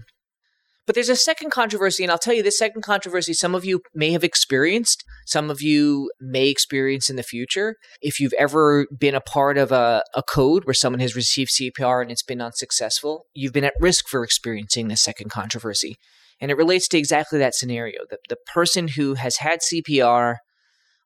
But 0.87 0.95
there's 0.95 1.09
a 1.09 1.15
second 1.15 1.51
controversy, 1.51 2.03
and 2.03 2.11
I'll 2.11 2.17
tell 2.17 2.33
you 2.33 2.41
this 2.41 2.57
second 2.57 2.81
controversy 2.81 3.33
some 3.33 3.53
of 3.53 3.63
you 3.63 3.81
may 3.93 4.11
have 4.11 4.23
experienced, 4.23 5.03
some 5.25 5.49
of 5.51 5.61
you 5.61 6.11
may 6.19 6.49
experience 6.49 7.09
in 7.09 7.17
the 7.17 7.23
future. 7.23 7.75
If 8.01 8.19
you've 8.19 8.33
ever 8.33 8.87
been 8.97 9.13
a 9.13 9.21
part 9.21 9.57
of 9.57 9.71
a, 9.71 10.03
a 10.15 10.23
code 10.23 10.65
where 10.65 10.73
someone 10.73 10.99
has 10.99 11.15
received 11.15 11.51
CPR 11.51 12.01
and 12.01 12.11
it's 12.11 12.23
been 12.23 12.41
unsuccessful, 12.41 13.25
you've 13.33 13.53
been 13.53 13.63
at 13.63 13.73
risk 13.79 14.07
for 14.07 14.23
experiencing 14.23 14.87
this 14.87 15.03
second 15.03 15.29
controversy. 15.29 15.97
And 16.39 16.49
it 16.49 16.57
relates 16.57 16.87
to 16.89 16.97
exactly 16.97 17.37
that 17.37 17.53
scenario. 17.53 18.01
The, 18.09 18.17
the 18.27 18.37
person 18.51 18.89
who 18.89 19.13
has 19.13 19.37
had 19.37 19.59
CPR, 19.59 20.37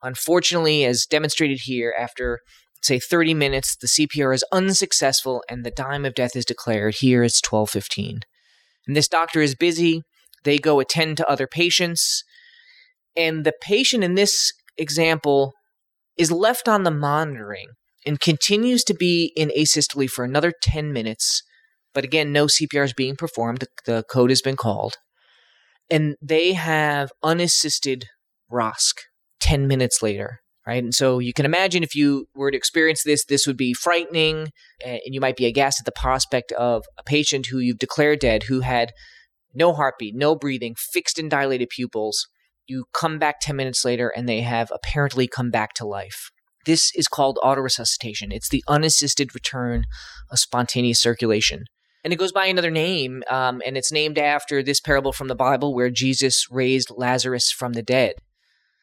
unfortunately, 0.02 0.86
as 0.86 1.06
demonstrated 1.06 1.60
here, 1.64 1.94
after 2.00 2.40
say 2.82 3.00
30 3.00 3.34
minutes, 3.34 3.76
the 3.76 3.88
CPR 3.88 4.34
is 4.34 4.46
unsuccessful 4.54 5.44
and 5.50 5.66
the 5.66 5.72
time 5.72 6.06
of 6.06 6.14
death 6.14 6.36
is 6.36 6.46
declared. 6.46 6.96
Here 6.96 7.24
it's 7.24 7.42
1215. 7.44 8.22
And 8.88 8.96
this 8.96 9.08
doctor 9.08 9.42
is 9.42 9.56
busy. 9.56 10.04
They 10.44 10.58
go 10.58 10.80
attend 10.80 11.18
to 11.18 11.30
other 11.30 11.48
patients. 11.48 12.24
And 13.16 13.46
the 13.46 13.54
patient 13.62 14.04
in 14.04 14.16
this 14.16 14.52
example 14.78 15.54
is 16.18 16.32
left 16.32 16.68
on 16.68 16.84
the 16.84 16.92
monitoring 16.92 17.70
and 18.06 18.20
continues 18.20 18.84
to 18.86 18.94
be 18.94 19.34
in 19.36 19.52
asystole 19.58 20.10
for 20.10 20.24
another 20.24 20.54
10 20.62 20.94
minutes. 20.94 21.42
But 21.94 22.04
again, 22.04 22.32
no 22.32 22.46
CPR 22.46 22.86
is 22.86 22.94
being 22.94 23.16
performed. 23.16 23.66
The, 23.86 24.04
code 24.04 24.30
has 24.30 24.42
been 24.42 24.58
called. 24.58 24.98
And 25.90 26.16
they 26.22 26.54
have 26.54 27.12
unassisted 27.24 28.06
ROSC 28.52 28.94
10 29.40 29.68
minutes 29.68 30.02
later 30.02 30.42
right? 30.66 30.84
And 30.84 30.94
so 30.94 31.20
you 31.20 31.34
can 31.34 31.46
imagine 31.46 31.84
if 31.84 31.96
you 31.96 32.28
were 32.36 32.52
to 32.52 32.58
experience 32.58 33.04
this, 33.04 33.26
this 33.26 33.46
would 33.46 33.58
be 33.58 33.74
frightening, 33.74 34.52
and 34.84 35.00
you 35.06 35.22
might 35.22 35.36
be 35.36 35.46
aghast 35.46 35.80
at 35.80 35.86
the 35.86 35.92
prospect 35.92 36.52
of 36.54 36.86
a 36.98 37.04
patient 37.04 37.48
who 37.48 37.60
you've 37.60 37.78
declared 37.78 38.20
dead, 38.20 38.44
who 38.44 38.62
had 38.62 38.92
no 39.54 39.74
heartbeat, 39.74 40.16
no 40.16 40.36
breathing, 40.36 40.76
fixed 40.78 41.20
and 41.20 41.30
dilated 41.30 41.70
pupils. 41.70 42.28
You 42.68 42.86
come 42.94 43.20
back 43.20 43.40
10 43.40 43.56
minutes 43.56 43.86
later, 43.86 44.10
and 44.10 44.28
they 44.28 44.42
have 44.42 44.72
apparently 44.74 45.28
come 45.28 45.52
back 45.52 45.74
to 45.76 45.86
life. 45.86 46.32
This 46.66 46.92
is 46.96 47.08
called 47.08 47.38
autoresuscitation. 47.44 48.32
It's 48.32 48.50
the 48.50 48.64
unassisted 48.68 49.36
return 49.36 49.86
of 50.32 50.40
spontaneous 50.40 51.00
circulation. 51.00 51.66
And 52.04 52.12
it 52.12 52.18
goes 52.18 52.32
by 52.32 52.48
another 52.48 52.72
name, 52.72 53.24
um, 53.30 53.62
and 53.66 53.78
it's 53.78 53.92
named 53.92 54.18
after 54.18 54.64
this 54.64 54.80
parable 54.80 55.12
from 55.12 55.28
the 55.28 55.36
Bible 55.36 55.74
where 55.74 55.90
Jesus 55.90 56.46
raised 56.52 56.92
Lazarus 56.96 57.52
from 57.52 57.74
the 57.74 57.84
dead 57.84 58.16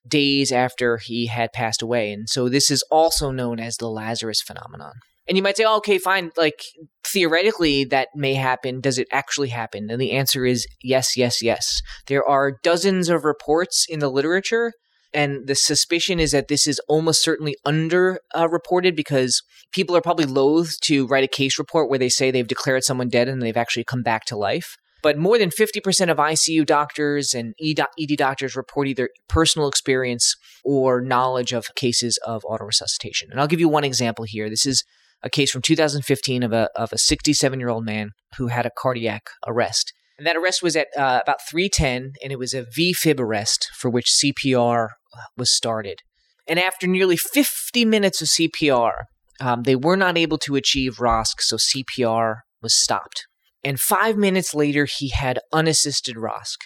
days 0.07 0.53
after 0.53 0.99
he 0.99 1.27
had 1.27 1.53
passed 1.53 1.83
away. 1.83 2.13
And 2.13 2.29
so 2.29 2.49
this 2.49 2.71
is 2.71 2.85
also 2.91 3.31
known 3.31 3.61
as 3.61 3.77
the 3.77 3.89
Lazarus 3.89 4.43
phenomenon. 4.43 4.93
And 5.29 5.37
you 5.37 5.43
might 5.43 5.57
say, 5.57 5.65
oh, 5.65 5.77
okay, 5.77 5.99
fine. 5.99 6.31
Like 6.37 6.61
theoretically, 7.07 7.85
that 7.85 8.09
may 8.15 8.35
happen. 8.35 8.81
Does 8.81 8.99
it 8.99 9.07
actually 9.13 9.51
happen? 9.51 9.89
And 9.91 10.01
the 10.01 10.13
answer 10.13 10.45
is 10.45 10.67
yes, 10.83 11.17
yes, 11.17 11.43
yes. 11.43 11.81
There 12.09 12.27
are 12.29 12.59
dozens 12.63 13.09
of 13.09 13.25
reports 13.25 13.87
in 13.89 14.01
the 14.01 14.11
literature. 14.11 14.73
And 15.15 15.47
the 15.47 15.55
suspicion 15.55 16.19
is 16.19 16.33
that 16.33 16.49
this 16.49 16.67
is 16.67 16.81
almost 16.89 17.23
certainly 17.23 17.55
under 17.65 18.19
uh, 18.37 18.49
reported 18.49 18.97
because 18.97 19.43
people 19.73 19.95
are 19.95 20.01
probably 20.01 20.25
loath 20.25 20.81
to 20.85 21.07
write 21.07 21.25
a 21.25 21.29
case 21.29 21.59
report 21.59 21.91
where 21.91 21.99
they 21.99 22.09
say 22.09 22.31
they've 22.31 22.47
declared 22.47 22.83
someone 22.83 23.09
dead 23.09 23.29
and 23.29 23.43
they've 23.43 23.57
actually 23.57 23.85
come 23.85 24.03
back 24.03 24.25
to 24.27 24.37
life. 24.37 24.77
But 25.03 25.19
more 25.19 25.37
than 25.37 25.51
50% 25.51 26.11
of 26.11 26.17
ICU 26.19 26.65
doctors 26.65 27.35
and 27.35 27.55
ED 27.61 28.17
doctors 28.17 28.55
report 28.55 28.87
either 28.87 29.11
personal 29.29 29.69
experience 29.69 30.37
or 30.65 31.01
knowledge 31.01 31.53
of 31.53 31.67
cases 31.75 32.19
of 32.25 32.43
autoresuscitation. 32.45 33.31
And 33.31 33.41
I'll 33.41 33.49
give 33.49 33.61
you 33.61 33.69
one 33.69 33.85
example 33.85 34.25
here. 34.25 34.49
This 34.49 34.65
is 34.65 34.85
a 35.23 35.31
case 35.31 35.51
from 35.51 35.63
2015 35.63 36.43
of 36.43 36.53
a, 36.53 36.69
of 36.77 36.93
a 36.93 36.99
67 36.99 37.59
year 37.59 37.69
old 37.69 37.85
man 37.85 38.11
who 38.37 38.49
had 38.49 38.67
a 38.67 38.71
cardiac 38.77 39.31
arrest. 39.47 39.93
And 40.19 40.27
that 40.27 40.37
arrest 40.37 40.63
was 40.63 40.77
at 40.77 40.89
uh, 40.97 41.21
about 41.23 41.39
310, 41.51 42.13
and 42.23 42.33
it 42.33 42.39
was 42.39 42.55
a 42.55 42.65
VFib 42.65 43.19
arrest 43.19 43.69
for 43.77 43.91
which 43.91 44.07
CPR 44.07 44.85
uh, 44.87 45.21
was 45.37 45.55
started. 45.55 45.99
And 46.47 46.59
after 46.59 46.87
nearly 46.87 47.17
50 47.17 47.85
minutes 47.85 48.21
of 48.21 48.29
CPR, 48.29 49.05
um, 49.41 49.63
they 49.63 49.75
were 49.75 49.97
not 49.97 50.19
able 50.19 50.39
to 50.39 50.55
achieve 50.55 50.99
ROSC, 50.99 51.41
so 51.41 51.57
CPR 51.57 52.37
was 52.61 52.75
stopped. 52.75 53.27
And 53.65 53.79
five 53.79 54.17
minutes 54.17 54.55
later, 54.55 54.87
he 54.87 55.11
had 55.11 55.39
unassisted 55.53 56.17
ROSC, 56.17 56.57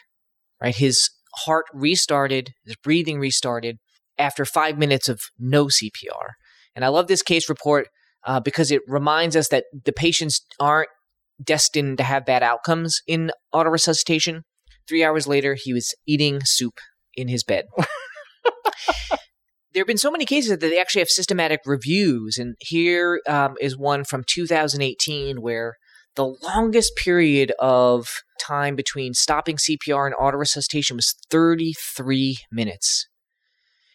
right? 0.63 0.75
His 0.75 1.11
heart 1.35 1.67
restarted, 1.75 2.55
his 2.65 2.77
breathing 2.77 3.19
restarted 3.19 3.79
after 4.19 4.45
five 4.45 4.79
minutes 4.79 5.09
of 5.09 5.21
no 5.39 5.67
CPR. 5.67 6.31
And 6.75 6.85
I 6.85 6.89
love 6.89 7.07
this 7.07 7.23
case 7.23 7.49
report 7.49 7.89
uh, 8.25 8.41
because 8.41 8.71
it 8.71 8.83
reminds 8.87 9.37
us 9.37 9.49
that 9.49 9.65
the 9.85 9.93
patients 9.93 10.45
aren't 10.59 10.89
destined 11.43 11.99
to 11.99 12.05
have 12.05 12.25
bad 12.25 12.43
outcomes 12.43 13.03
in 13.07 13.31
autoresuscitation. 13.55 14.43
Three 14.89 15.05
hours 15.05 15.27
later, 15.27 15.55
he 15.55 15.73
was 15.73 15.95
eating 16.07 16.41
soup 16.45 16.79
in 17.15 17.29
his 17.29 17.45
bed. 17.45 17.67
there 19.73 19.83
have 19.83 19.87
been 19.87 19.99
so 19.99 20.11
many 20.11 20.25
cases 20.25 20.51
that 20.51 20.61
they 20.61 20.81
actually 20.81 21.01
have 21.01 21.11
systematic 21.11 21.61
reviews. 21.67 22.39
And 22.39 22.57
here 22.61 23.21
um, 23.29 23.57
is 23.61 23.77
one 23.77 24.05
from 24.05 24.25
2018 24.27 25.43
where 25.43 25.75
the 26.17 26.35
longest 26.43 26.97
period 26.97 27.53
of 27.59 28.23
time 28.41 28.75
between 28.75 29.15
stopping 29.15 29.57
CPR 29.57 30.07
and 30.07 30.15
autoresuscitation 30.15 30.97
was 30.97 31.15
33 31.31 32.39
minutes. 32.51 33.09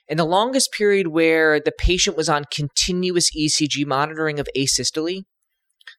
And 0.08 0.20
the 0.20 0.26
longest 0.26 0.72
period 0.72 1.08
where 1.08 1.60
the 1.60 1.72
patient 1.72 2.18
was 2.18 2.30
on 2.30 2.46
continuous 2.52 3.32
ECG 3.36 3.86
monitoring 3.86 4.40
of 4.40 4.48
asystole. 4.58 5.24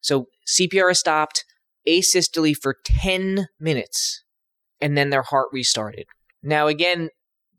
So 0.01 0.27
CPR 0.47 0.91
is 0.91 0.99
stopped, 0.99 1.45
asystole 1.87 2.55
for 2.55 2.77
10 2.85 3.47
minutes, 3.59 4.23
and 4.79 4.97
then 4.97 5.09
their 5.09 5.23
heart 5.23 5.49
restarted. 5.51 6.05
Now, 6.41 6.67
again, 6.67 7.09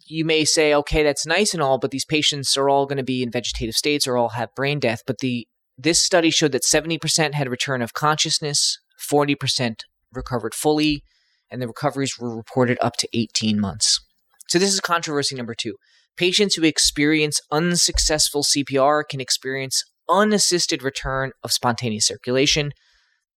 you 0.07 0.25
may 0.25 0.45
say, 0.45 0.75
okay, 0.75 1.03
that's 1.03 1.27
nice 1.27 1.55
and 1.55 1.63
all, 1.63 1.79
but 1.79 1.91
these 1.91 2.05
patients 2.05 2.57
are 2.57 2.69
all 2.69 2.87
going 2.87 2.99
to 2.99 3.05
be 3.05 3.23
in 3.23 3.31
vegetative 3.31 3.75
states 3.75 4.07
or 4.07 4.17
all 4.17 4.31
have 4.31 4.55
brain 4.55 4.79
death. 4.79 5.03
But 5.07 5.19
the 5.19 5.49
this 5.77 6.01
study 6.01 6.31
showed 6.31 6.53
that 6.53 6.63
70% 6.63 7.35
had 7.35 7.49
return 7.49 7.83
of 7.83 7.95
consciousness, 7.95 8.79
40% 9.11 9.81
recovered 10.13 10.55
fully, 10.55 11.03
and 11.51 11.61
the 11.61 11.67
recoveries 11.67 12.19
were 12.19 12.35
reported 12.35 12.79
up 12.81 12.97
to 12.97 13.09
18 13.13 13.61
months. 13.61 14.01
So, 14.49 14.59
this 14.59 14.73
is 14.73 14.81
controversy 14.81 15.35
number 15.35 15.55
two. 15.55 15.75
Patients 16.17 16.55
who 16.55 16.65
experience 16.65 17.41
unsuccessful 17.51 18.45
CPR 18.45 19.03
can 19.09 19.21
experience 19.21 19.83
unassisted 20.09 20.83
return 20.83 21.33
of 21.43 21.53
spontaneous 21.53 22.07
circulation, 22.07 22.73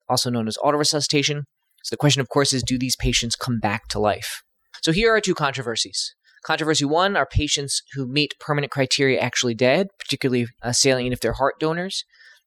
also 0.10 0.30
known 0.30 0.48
as 0.48 0.58
autoresuscitation. 0.58 1.44
So, 1.84 1.94
the 1.94 1.98
question, 1.98 2.22
of 2.22 2.30
course, 2.30 2.52
is 2.52 2.64
do 2.64 2.78
these 2.78 2.96
patients 2.96 3.36
come 3.36 3.60
back 3.60 3.88
to 3.90 4.00
life? 4.00 4.42
So, 4.82 4.92
here 4.92 5.16
are 5.16 5.22
two 5.22 5.36
controversies. 5.36 6.16
Controversy 6.44 6.86
one 6.86 7.16
are 7.16 7.26
patients 7.26 7.82
who 7.94 8.06
meet 8.06 8.34
permanent 8.40 8.72
criteria 8.72 9.20
actually 9.20 9.56
dead, 9.56 9.88
particularly 9.98 10.48
uh, 10.62 10.74
salient 10.74 11.14
if 11.14 11.20
they're 11.20 11.34
heart 11.34 11.56
donors. 11.60 12.04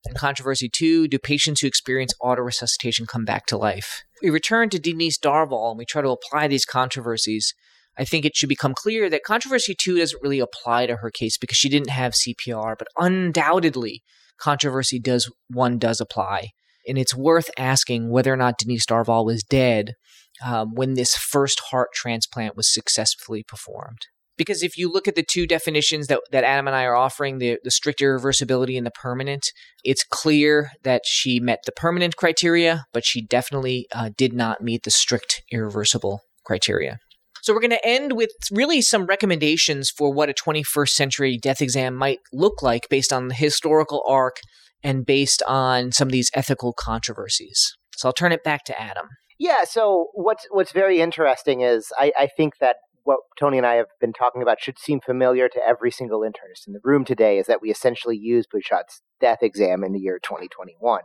And 0.06 0.16
controversy 0.16 0.68
two, 0.68 1.08
do 1.08 1.18
patients 1.18 1.60
who 1.60 1.66
experience 1.66 2.14
autoresuscitation 2.22 3.06
come 3.06 3.24
back 3.24 3.46
to 3.46 3.56
life? 3.56 4.04
We 4.22 4.30
return 4.30 4.70
to 4.70 4.78
Denise 4.78 5.18
Darvall 5.18 5.70
and 5.70 5.78
we 5.78 5.84
try 5.84 6.02
to 6.02 6.10
apply 6.10 6.48
these 6.48 6.64
controversies 6.64 7.54
I 7.98 8.04
think 8.04 8.24
it 8.24 8.36
should 8.36 8.48
become 8.48 8.74
clear 8.74 9.10
that 9.10 9.24
controversy 9.24 9.74
two 9.74 9.98
doesn't 9.98 10.22
really 10.22 10.38
apply 10.38 10.86
to 10.86 10.96
her 10.96 11.10
case 11.10 11.36
because 11.36 11.56
she 11.56 11.68
didn't 11.68 11.90
have 11.90 12.12
CPR, 12.12 12.76
but 12.78 12.88
undoubtedly 12.96 14.04
controversy 14.38 15.00
does 15.00 15.30
one 15.48 15.78
does 15.78 16.00
apply. 16.00 16.50
And 16.86 16.96
it's 16.96 17.14
worth 17.14 17.50
asking 17.58 18.08
whether 18.08 18.32
or 18.32 18.36
not 18.36 18.56
Denise 18.56 18.86
Darvall 18.86 19.26
was 19.26 19.42
dead 19.42 19.94
um, 20.46 20.74
when 20.74 20.94
this 20.94 21.16
first 21.16 21.60
heart 21.70 21.88
transplant 21.92 22.56
was 22.56 22.72
successfully 22.72 23.42
performed. 23.42 24.06
Because 24.38 24.62
if 24.62 24.78
you 24.78 24.90
look 24.90 25.06
at 25.06 25.16
the 25.16 25.22
two 25.22 25.46
definitions 25.46 26.06
that, 26.06 26.20
that 26.30 26.44
Adam 26.44 26.66
and 26.66 26.74
I 26.74 26.84
are 26.84 26.96
offering, 26.96 27.38
the, 27.38 27.58
the 27.62 27.70
strict 27.70 28.00
irreversibility 28.00 28.78
and 28.78 28.86
the 28.86 28.90
permanent, 28.90 29.52
it's 29.84 30.04
clear 30.04 30.70
that 30.84 31.02
she 31.04 31.40
met 31.40 31.64
the 31.66 31.72
permanent 31.72 32.16
criteria, 32.16 32.86
but 32.94 33.04
she 33.04 33.20
definitely 33.20 33.86
uh, 33.92 34.10
did 34.16 34.32
not 34.32 34.62
meet 34.62 34.84
the 34.84 34.90
strict 34.90 35.42
irreversible 35.52 36.20
criteria. 36.46 36.98
So 37.42 37.52
we're 37.52 37.60
going 37.60 37.70
to 37.70 37.86
end 37.86 38.12
with 38.12 38.30
really 38.50 38.80
some 38.80 39.06
recommendations 39.06 39.90
for 39.90 40.12
what 40.12 40.28
a 40.28 40.34
21st 40.34 40.90
century 40.90 41.38
death 41.38 41.60
exam 41.60 41.94
might 41.94 42.20
look 42.32 42.62
like 42.62 42.88
based 42.88 43.12
on 43.12 43.28
the 43.28 43.34
historical 43.34 44.02
arc 44.06 44.36
and 44.82 45.04
based 45.04 45.42
on 45.46 45.92
some 45.92 46.08
of 46.08 46.12
these 46.12 46.30
ethical 46.34 46.72
controversies. 46.72 47.76
So 47.96 48.08
I'll 48.08 48.12
turn 48.12 48.32
it 48.32 48.44
back 48.44 48.64
to 48.64 48.80
Adam. 48.80 49.08
Yeah. 49.38 49.64
So 49.64 50.08
what's 50.14 50.46
what's 50.50 50.72
very 50.72 51.00
interesting 51.00 51.60
is 51.60 51.92
I, 51.96 52.12
I 52.18 52.26
think 52.26 52.54
that 52.60 52.76
what 53.08 53.20
Tony 53.40 53.56
and 53.56 53.66
I 53.66 53.76
have 53.76 53.86
been 54.02 54.12
talking 54.12 54.42
about 54.42 54.60
should 54.60 54.78
seem 54.78 55.00
familiar 55.00 55.48
to 55.48 55.66
every 55.66 55.90
single 55.90 56.20
internist 56.20 56.66
in 56.66 56.74
the 56.74 56.80
room 56.84 57.06
today. 57.06 57.38
Is 57.38 57.46
that 57.46 57.62
we 57.62 57.70
essentially 57.70 58.18
use 58.18 58.46
Bouchut's 58.46 59.00
death 59.18 59.38
exam 59.40 59.82
in 59.82 59.94
the 59.94 59.98
year 59.98 60.18
2021. 60.22 61.00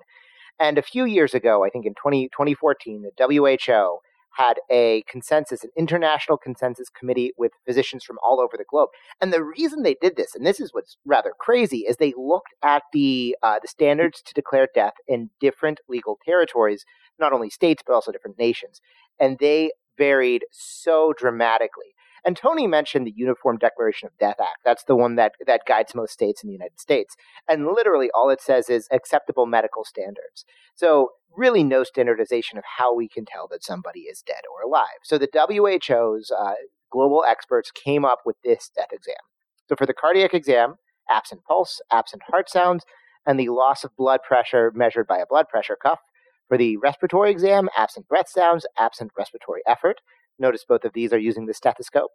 And 0.59 0.77
a 0.77 0.81
few 0.81 1.05
years 1.05 1.33
ago, 1.33 1.63
I 1.63 1.69
think 1.69 1.85
in 1.85 1.93
20, 1.93 2.27
2014, 2.27 3.05
the 3.17 3.25
WHO 3.25 3.99
had 4.35 4.55
a 4.69 5.03
consensus, 5.03 5.63
an 5.63 5.69
international 5.77 6.37
consensus 6.37 6.89
committee 6.89 7.31
with 7.37 7.53
physicians 7.65 8.03
from 8.03 8.17
all 8.21 8.41
over 8.41 8.57
the 8.57 8.65
globe. 8.69 8.89
And 9.21 9.31
the 9.31 9.43
reason 9.43 9.83
they 9.83 9.95
did 10.01 10.17
this, 10.17 10.35
and 10.35 10.45
this 10.45 10.59
is 10.59 10.73
what's 10.73 10.97
rather 11.05 11.31
crazy, 11.39 11.85
is 11.87 11.95
they 11.95 12.13
looked 12.17 12.53
at 12.61 12.83
the 12.91 13.37
uh, 13.41 13.59
the 13.61 13.67
standards 13.69 14.21
to 14.23 14.33
declare 14.33 14.67
death 14.75 14.95
in 15.07 15.29
different 15.39 15.79
legal 15.87 16.19
territories, 16.25 16.83
not 17.17 17.31
only 17.31 17.49
states 17.49 17.81
but 17.87 17.93
also 17.93 18.11
different 18.11 18.37
nations, 18.37 18.81
and 19.21 19.37
they 19.39 19.71
varied 19.97 20.43
so 20.51 21.13
dramatically. 21.17 21.92
And 22.25 22.37
Tony 22.37 22.67
mentioned 22.67 23.05
the 23.05 23.13
Uniform 23.15 23.57
Declaration 23.57 24.07
of 24.07 24.17
Death 24.17 24.39
Act. 24.39 24.59
That's 24.63 24.85
the 24.85 24.95
one 24.95 25.15
that, 25.15 25.33
that 25.45 25.61
guides 25.67 25.93
most 25.93 26.13
states 26.13 26.41
in 26.41 26.47
the 26.47 26.53
United 26.53 26.79
States. 26.79 27.15
And 27.49 27.67
literally 27.67 28.09
all 28.13 28.29
it 28.29 28.41
says 28.41 28.69
is 28.69 28.87
acceptable 28.91 29.45
medical 29.45 29.83
standards. 29.83 30.45
So 30.75 31.09
really 31.35 31.63
no 31.63 31.83
standardization 31.83 32.57
of 32.57 32.63
how 32.77 32.95
we 32.95 33.09
can 33.09 33.25
tell 33.25 33.47
that 33.49 33.63
somebody 33.63 34.01
is 34.01 34.21
dead 34.21 34.43
or 34.53 34.65
alive. 34.65 35.01
So 35.03 35.17
the 35.17 35.29
WHO's 35.33 36.31
uh, 36.31 36.53
global 36.91 37.25
experts 37.27 37.71
came 37.71 38.05
up 38.05 38.19
with 38.25 38.37
this 38.43 38.69
death 38.73 38.93
exam. 38.93 39.15
So 39.67 39.75
for 39.75 39.85
the 39.85 39.93
cardiac 39.93 40.33
exam, 40.33 40.75
absent 41.09 41.43
pulse, 41.43 41.81
absent 41.91 42.23
heart 42.29 42.49
sounds, 42.49 42.83
and 43.25 43.39
the 43.39 43.49
loss 43.49 43.83
of 43.83 43.95
blood 43.95 44.21
pressure 44.25 44.71
measured 44.75 45.07
by 45.07 45.17
a 45.17 45.25
blood 45.25 45.47
pressure 45.49 45.77
cuff. 45.81 45.99
For 46.47 46.57
the 46.57 46.77
respiratory 46.77 47.31
exam, 47.31 47.69
absent 47.75 48.07
breath 48.07 48.29
sounds, 48.29 48.65
absent 48.77 49.11
respiratory 49.17 49.61
effort. 49.65 50.01
Notice 50.39 50.65
both 50.67 50.83
of 50.85 50.93
these 50.93 51.13
are 51.13 51.19
using 51.19 51.45
the 51.45 51.53
stethoscope. 51.53 52.11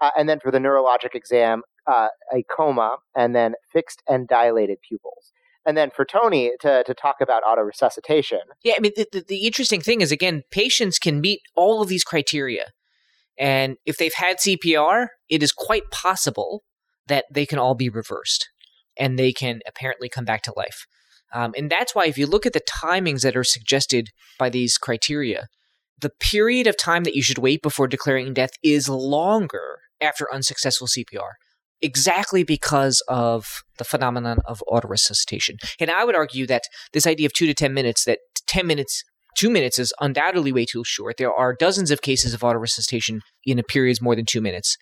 Uh, 0.00 0.10
and 0.16 0.28
then 0.28 0.40
for 0.40 0.50
the 0.50 0.58
neurologic 0.58 1.14
exam, 1.14 1.62
uh, 1.86 2.08
a 2.32 2.42
coma, 2.44 2.96
and 3.14 3.34
then 3.34 3.54
fixed 3.72 4.02
and 4.08 4.26
dilated 4.26 4.78
pupils. 4.86 5.32
And 5.66 5.76
then 5.76 5.90
for 5.90 6.06
Tony 6.06 6.52
to, 6.60 6.82
to 6.84 6.94
talk 6.94 7.16
about 7.20 7.42
autoresuscitation. 7.42 8.40
Yeah, 8.62 8.74
I 8.78 8.80
mean, 8.80 8.92
the, 8.96 9.24
the 9.26 9.46
interesting 9.46 9.82
thing 9.82 10.00
is, 10.00 10.10
again, 10.10 10.42
patients 10.50 10.98
can 10.98 11.20
meet 11.20 11.40
all 11.54 11.82
of 11.82 11.88
these 11.88 12.02
criteria. 12.02 12.68
And 13.38 13.76
if 13.84 13.98
they've 13.98 14.14
had 14.14 14.38
CPR, 14.38 15.08
it 15.28 15.42
is 15.42 15.52
quite 15.52 15.90
possible 15.90 16.62
that 17.06 17.26
they 17.30 17.44
can 17.44 17.58
all 17.58 17.74
be 17.74 17.88
reversed 17.88 18.48
and 18.96 19.18
they 19.18 19.32
can 19.32 19.60
apparently 19.66 20.08
come 20.08 20.24
back 20.24 20.42
to 20.42 20.52
life. 20.56 20.86
Um, 21.32 21.52
and 21.56 21.70
that's 21.70 21.94
why, 21.94 22.06
if 22.06 22.18
you 22.18 22.26
look 22.26 22.46
at 22.46 22.52
the 22.52 22.60
timings 22.60 23.22
that 23.22 23.36
are 23.36 23.44
suggested 23.44 24.10
by 24.38 24.48
these 24.50 24.76
criteria, 24.76 25.46
the 26.00 26.10
period 26.10 26.66
of 26.66 26.76
time 26.76 27.04
that 27.04 27.14
you 27.14 27.22
should 27.22 27.38
wait 27.38 27.62
before 27.62 27.86
declaring 27.86 28.32
death 28.34 28.52
is 28.62 28.88
longer 28.88 29.78
after 30.00 30.32
unsuccessful 30.32 30.86
CPR 30.86 31.32
exactly 31.82 32.44
because 32.44 33.02
of 33.08 33.62
the 33.78 33.84
phenomenon 33.84 34.38
of 34.44 34.62
autoresuscitation. 34.68 35.56
And 35.78 35.90
I 35.90 36.04
would 36.04 36.14
argue 36.14 36.46
that 36.46 36.64
this 36.92 37.06
idea 37.06 37.26
of 37.26 37.32
two 37.32 37.46
to 37.46 37.54
10 37.54 37.72
minutes, 37.72 38.04
that 38.04 38.18
10 38.46 38.66
minutes, 38.66 39.02
two 39.36 39.50
minutes 39.50 39.78
is 39.78 39.94
undoubtedly 40.00 40.52
way 40.52 40.66
too 40.66 40.84
short. 40.84 41.16
There 41.16 41.32
are 41.32 41.54
dozens 41.54 41.90
of 41.90 42.02
cases 42.02 42.34
of 42.34 42.40
autoresuscitation 42.40 43.20
in 43.44 43.58
a 43.58 43.62
period 43.62 43.98
more 44.00 44.14
than 44.14 44.26
two 44.26 44.40
minutes. 44.40 44.76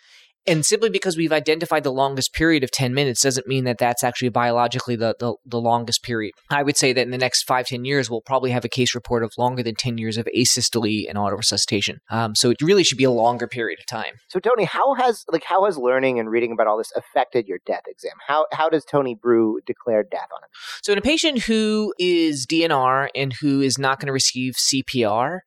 And 0.47 0.65
simply 0.65 0.89
because 0.89 1.17
we've 1.17 1.33
identified 1.33 1.85
the 1.85 1.93
longest 1.93 2.33
period 2.33 2.65
of 2.65 2.71
10 2.71 2.95
minutes 2.95 3.21
doesn't 3.21 3.47
mean 3.47 3.65
that 3.65 3.77
that's 3.79 4.03
actually 4.03 4.31
biologically 4.31 4.97
the, 4.97 5.15
the, 5.19 5.35
the 5.45 5.61
longest 5.61 6.03
period. 6.03 6.33
I 6.51 6.63
would 6.63 6.77
say 6.77 6.95
that 6.95 7.03
in 7.03 7.11
the 7.11 7.19
next 7.19 7.43
five 7.43 7.67
ten 7.67 7.85
years, 7.85 8.09
we'll 8.09 8.23
probably 8.23 8.51
have 8.53 8.65
a 8.65 8.69
case 8.69 8.95
report 8.95 9.23
of 9.23 9.33
longer 9.37 9.63
than 9.63 9.75
10 9.75 9.99
years 9.99 10.17
of 10.17 10.27
asystole 10.35 11.07
and 11.09 11.19
autoresuscitation. 11.19 11.99
Um, 12.11 12.35
so 12.35 12.51
it 12.51 12.63
really 12.63 12.83
should 12.83 12.99
be 12.99 13.05
a 13.05 13.11
longer 13.11 13.47
period 13.47 13.79
of 13.79 13.87
time. 13.87 14.15
So 14.29 14.41
Tony, 14.41 14.65
how 14.65 14.95
has 14.95 15.25
like 15.31 15.45
how 15.45 15.65
has 15.67 15.77
learning 15.77 16.19
and 16.19 16.31
reading 16.31 16.53
about 16.53 16.67
all 16.67 16.79
this 16.79 16.93
affected 16.97 17.47
your 17.47 17.59
death 17.67 17.83
exam? 17.87 18.13
How 18.27 18.47
how 18.53 18.69
does 18.69 18.85
Tony 18.85 19.15
Breu 19.15 19.57
declare 19.67 20.03
death 20.03 20.29
on 20.35 20.43
it? 20.45 20.51
So 20.83 20.93
in 20.93 20.99
a 20.99 21.03
patient 21.03 21.43
who 21.43 21.93
is 21.99 22.47
DNR 22.47 23.09
and 23.15 23.35
who 23.35 23.61
is 23.61 23.79
not 23.79 24.01
going 24.01 24.07
to 24.07 24.13
receive 24.13 24.55
CPR, 24.55 25.41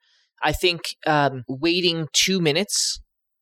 I 0.44 0.52
think 0.52 0.96
um, 1.08 1.44
waiting 1.48 2.08
two 2.14 2.40
minutes 2.40 3.00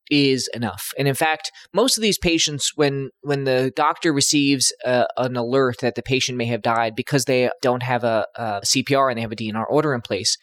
is 0.09 0.49
enough. 0.53 0.91
And 0.97 1.07
in 1.07 1.15
fact, 1.15 1.51
most 1.73 1.97
of 1.97 2.01
these 2.01 2.17
patients, 2.17 2.71
when 2.75 3.09
when 3.21 3.43
the 3.43 3.71
doctor 3.75 4.11
receives 4.11 4.73
uh, 4.85 5.05
an 5.17 5.35
alert 5.35 5.77
that 5.81 5.95
the 5.95 6.01
patient 6.01 6.37
may 6.37 6.45
have 6.45 6.61
died 6.61 6.95
because 6.95 7.25
they 7.25 7.49
don't 7.61 7.83
have 7.83 8.03
a, 8.03 8.25
a, 8.35 8.61
CPR 8.61 9.09
and 9.09 9.17
they 9.17 9.21
have 9.21 9.31
a 9.31 9.35
DNR 9.35 9.65
order 9.69 9.93
in 9.93 10.01
place, 10.01 10.37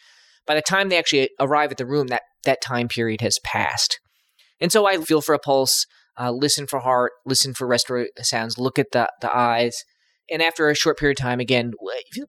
by 0.46 0.54
the 0.54 0.62
time 0.62 0.88
they 0.88 0.98
actually 0.98 1.30
arrive 1.40 1.70
at 1.70 1.78
the 1.78 1.86
room, 1.86 2.08
that 2.08 2.22
that 2.44 2.62
time 2.62 2.88
period 2.88 3.20
has 3.20 3.38
passed. 3.44 3.98
And 4.60 4.72
so 4.72 4.86
I 4.86 4.98
feel 4.98 5.20
for 5.20 5.34
a 5.34 5.38
pulse, 5.38 5.86
uh, 6.18 6.30
listen 6.30 6.66
for 6.66 6.80
heart, 6.80 7.12
listen 7.26 7.52
for 7.52 7.66
respiratory 7.66 8.10
sounds, 8.22 8.58
look 8.58 8.78
at 8.78 8.92
the 8.92 9.08
the 9.20 9.34
eyes. 9.36 9.84
And 10.28 10.42
after 10.42 10.68
a 10.68 10.74
short 10.74 10.98
period 10.98 11.18
of 11.18 11.22
time, 11.22 11.38
again, 11.38 11.72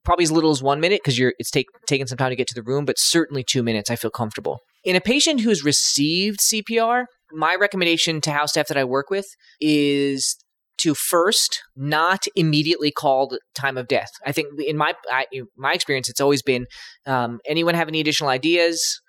probably 0.04 0.22
as 0.22 0.30
little 0.30 0.50
as 0.50 0.62
one 0.62 0.78
minute 0.78 1.00
because 1.02 1.18
you're 1.18 1.34
it's 1.38 1.50
take, 1.50 1.66
taking 1.86 2.06
some 2.06 2.18
time 2.18 2.30
to 2.30 2.36
get 2.36 2.46
to 2.48 2.54
the 2.54 2.62
room, 2.62 2.84
but 2.84 2.96
certainly 2.98 3.42
two 3.42 3.62
minutes, 3.62 3.90
I 3.90 3.96
feel 3.96 4.10
comfortable. 4.10 4.60
In 4.84 4.94
a 4.94 5.00
patient 5.00 5.40
who's 5.40 5.64
received 5.64 6.38
CPR, 6.38 7.06
my 7.32 7.54
recommendation 7.54 8.20
to 8.22 8.32
house 8.32 8.50
staff 8.50 8.68
that 8.68 8.76
I 8.76 8.84
work 8.84 9.10
with 9.10 9.26
is 9.60 10.36
to 10.78 10.94
first 10.94 11.62
not 11.76 12.26
immediately 12.36 12.90
call 12.90 13.36
time 13.54 13.76
of 13.76 13.88
death. 13.88 14.10
I 14.24 14.32
think 14.32 14.48
in 14.60 14.76
my 14.76 14.94
I, 15.10 15.26
my 15.56 15.72
experience, 15.74 16.08
it's 16.08 16.20
always 16.20 16.42
been 16.42 16.66
um, 17.06 17.40
anyone 17.46 17.74
have 17.74 17.88
any 17.88 18.00
additional 18.00 18.30
ideas? 18.30 19.00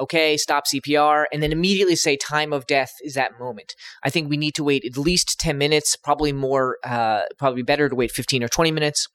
Okay, 0.00 0.36
stop 0.36 0.64
CPR, 0.72 1.24
and 1.32 1.42
then 1.42 1.50
immediately 1.50 1.96
say 1.96 2.16
time 2.16 2.52
of 2.52 2.68
death 2.68 2.92
is 3.02 3.14
that 3.14 3.36
moment. 3.40 3.74
I 4.04 4.10
think 4.10 4.30
we 4.30 4.36
need 4.36 4.54
to 4.54 4.62
wait 4.62 4.84
at 4.84 4.96
least 4.96 5.40
ten 5.40 5.58
minutes, 5.58 5.96
probably 5.96 6.32
more, 6.32 6.78
uh, 6.84 7.22
probably 7.36 7.62
better 7.62 7.88
to 7.88 7.94
wait 7.96 8.12
fifteen 8.12 8.44
or 8.44 8.48
twenty 8.48 8.70
minutes. 8.70 9.08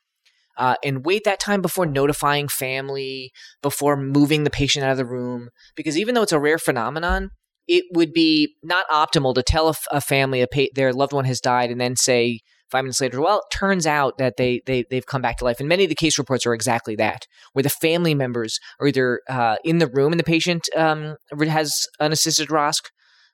Uh, 0.56 0.76
and 0.84 1.04
wait 1.04 1.24
that 1.24 1.40
time 1.40 1.64
before 1.64 1.86
notifying 1.86 2.48
family, 2.48 3.32
before 3.64 3.98
moving 3.98 4.44
the 4.44 4.52
patient 4.52 4.86
out 4.86 4.92
of 4.92 4.98
the 4.98 5.06
room. 5.06 5.50
Because 5.76 5.98
even 5.98 6.14
though 6.14 6.22
it's 6.22 6.32
a 6.32 6.40
rare 6.40 6.60
phenomenon, 6.60 7.32
it 7.68 7.86
would 7.94 8.14
be 8.14 8.56
not 8.64 8.88
optimal 8.90 9.34
to 9.36 9.44
tell 9.44 9.70
a, 9.70 9.74
a 9.92 10.02
family 10.02 10.42
a 10.42 10.48
pa- 10.48 10.72
their 10.76 10.94
loved 10.94 11.14
one 11.14 11.26
has 11.26 11.40
died 11.40 11.72
and 11.72 11.80
then 11.80 11.96
say 11.96 12.40
five 12.74 12.84
minutes 12.84 13.02
later, 13.02 13.22
well, 13.22 13.38
it 13.38 13.56
turns 13.56 13.86
out 13.86 14.18
that 14.18 14.38
they, 14.38 14.62
they, 14.66 14.84
they've 14.90 15.06
come 15.06 15.22
back 15.22 15.38
to 15.38 15.46
life. 15.46 15.60
And 15.60 15.70
many 15.70 15.84
of 15.84 15.90
the 15.90 15.96
case 15.96 16.18
reports 16.18 16.46
are 16.46 16.56
exactly 16.56 16.96
that, 16.96 17.28
where 17.54 17.62
the 17.62 17.70
family 17.70 18.16
members 18.16 18.60
are 18.80 18.88
either 18.88 19.22
uh, 19.30 19.58
in 19.64 19.78
the 19.78 19.88
room 19.88 20.12
and 20.12 20.20
the 20.20 20.24
patient 20.24 20.68
um, 20.76 21.16
has 21.48 21.88
an 22.00 22.12
assisted 22.12 22.50
ROSC, 22.50 22.90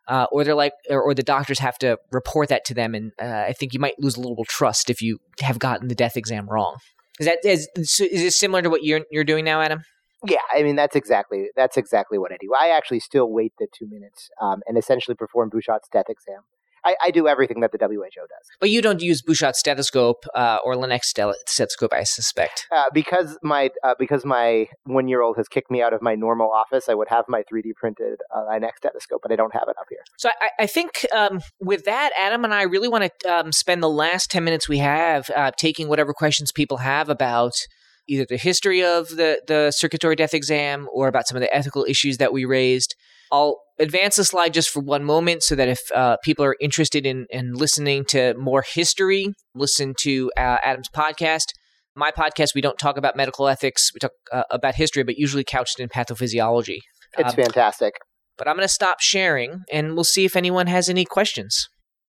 uh, 0.09 0.25
or 0.31 0.43
they're 0.43 0.55
like, 0.55 0.73
or, 0.89 1.01
or, 1.01 1.13
the 1.13 1.23
doctors 1.23 1.59
have 1.59 1.77
to 1.77 1.97
report 2.11 2.49
that 2.49 2.65
to 2.65 2.73
them. 2.73 2.93
And 2.93 3.13
uh, 3.21 3.45
I 3.47 3.53
think 3.53 3.73
you 3.73 3.79
might 3.79 3.93
lose 3.97 4.17
a 4.17 4.19
little 4.19 4.43
trust 4.43 4.89
if 4.89 5.01
you 5.01 5.19
have 5.39 5.57
gotten 5.57 5.87
the 5.87 5.95
death 5.95 6.17
exam 6.17 6.49
wrong. 6.49 6.77
Is 7.19 7.27
that 7.27 7.39
is, 7.43 7.69
is 7.75 7.99
it 7.99 8.33
similar 8.33 8.61
to 8.61 8.69
what 8.69 8.83
you're 8.83 9.01
you're 9.11 9.23
doing 9.23 9.45
now, 9.45 9.61
Adam? 9.61 9.83
Yeah, 10.25 10.37
I 10.53 10.63
mean 10.63 10.75
that's 10.75 10.95
exactly 10.95 11.49
that's 11.55 11.77
exactly 11.77 12.17
what 12.17 12.31
I 12.31 12.37
do. 12.39 12.51
I 12.59 12.69
actually 12.69 12.99
still 12.99 13.31
wait 13.31 13.53
the 13.59 13.67
two 13.73 13.87
minutes 13.87 14.29
um, 14.41 14.61
and 14.67 14.77
essentially 14.77 15.15
perform 15.15 15.49
Bouchut's 15.49 15.87
death 15.91 16.09
exam. 16.09 16.41
I, 16.85 16.95
I, 17.03 17.11
do 17.11 17.27
everything 17.27 17.59
that 17.61 17.71
the 17.71 17.77
WHO 17.77 17.97
does. 17.97 18.47
But 18.59 18.69
you 18.69 18.81
don't 18.81 19.01
use 19.01 19.21
Bouchut's 19.21 19.59
stethoscope 19.59 20.25
uh, 20.33 20.59
or 20.63 20.75
Laennec's 20.75 21.09
stethoscope, 21.09 21.93
I 21.93 22.03
suspect. 22.03 22.67
Uh, 22.71 22.85
because 22.93 23.37
my 23.43 23.69
uh, 23.83 23.95
because 23.97 24.25
my 24.25 24.67
one 24.85 25.07
year 25.07 25.21
old 25.21 25.37
has 25.37 25.47
kicked 25.47 25.69
me 25.69 25.81
out 25.81 25.93
of 25.93 26.01
my 26.01 26.15
normal 26.15 26.51
office, 26.51 26.89
I 26.89 26.93
would 26.93 27.09
have 27.09 27.25
my 27.27 27.43
3D 27.51 27.75
printed 27.75 28.19
uh, 28.33 28.45
Laennec 28.49 28.77
stethoscope, 28.77 29.21
but 29.21 29.31
I 29.31 29.35
don't 29.35 29.53
have 29.53 29.67
it 29.67 29.75
up 29.79 29.87
here. 29.89 29.99
So 30.17 30.29
I, 30.41 30.63
I 30.63 30.67
think 30.67 31.05
um, 31.13 31.41
with 31.59 31.85
that, 31.85 32.11
Adam 32.17 32.43
and 32.43 32.53
I 32.53 32.63
really 32.63 32.87
want 32.87 33.11
to 33.19 33.29
um, 33.29 33.51
spend 33.51 33.83
the 33.83 33.89
last 33.89 34.31
10 34.31 34.43
minutes 34.43 34.69
we 34.69 34.77
have 34.79 35.29
uh, 35.35 35.51
taking 35.57 35.89
whatever 35.89 36.13
questions 36.13 36.51
people 36.51 36.77
have 36.77 37.09
about 37.09 37.67
either 38.09 38.25
the 38.27 38.37
history 38.37 38.83
of 38.83 39.09
the, 39.09 39.41
the 39.47 39.71
circulatory 39.71 40.15
death 40.15 40.33
exam 40.33 40.87
or 40.91 41.07
about 41.07 41.27
some 41.27 41.37
of 41.37 41.41
the 41.41 41.53
ethical 41.55 41.85
issues 41.87 42.17
that 42.17 42.33
we 42.33 42.43
raised. 42.43 42.95
I'll 43.31 43.61
advance 43.77 44.15
the 44.15 44.25
slide 44.25 44.53
just 44.53 44.69
for 44.69 44.81
one 44.81 45.03
moment 45.03 45.43
so 45.43 45.55
that 45.55 45.67
if 45.67 45.79
uh, 45.93 46.17
people 46.23 46.43
are 46.43 46.55
interested 46.59 47.05
in, 47.05 47.27
in 47.29 47.53
listening 47.53 48.03
to 48.09 48.33
more 48.33 48.63
history, 48.63 49.33
listen 49.53 49.93
to 50.01 50.31
uh, 50.35 50.57
Adam's 50.63 50.89
podcast. 50.89 51.45
My 51.95 52.11
podcast, 52.11 52.55
we 52.55 52.61
don't 52.61 52.79
talk 52.79 52.97
about 52.97 53.15
medical 53.15 53.47
ethics. 53.47 53.91
We 53.93 53.99
talk 53.99 54.11
uh, 54.31 54.43
about 54.49 54.75
history, 54.75 55.03
but 55.03 55.17
usually 55.17 55.43
couched 55.43 55.79
in 55.79 55.89
pathophysiology. 55.89 56.79
It's 57.17 57.29
Um, 57.29 57.35
fantastic. 57.35 57.93
But 58.37 58.47
I'm 58.47 58.55
going 58.55 58.67
to 58.67 58.73
stop 58.73 59.01
sharing 59.01 59.63
and 59.71 59.93
we'll 59.95 60.03
see 60.03 60.25
if 60.25 60.35
anyone 60.35 60.67
has 60.67 60.89
any 60.89 61.05
questions. 61.05 61.67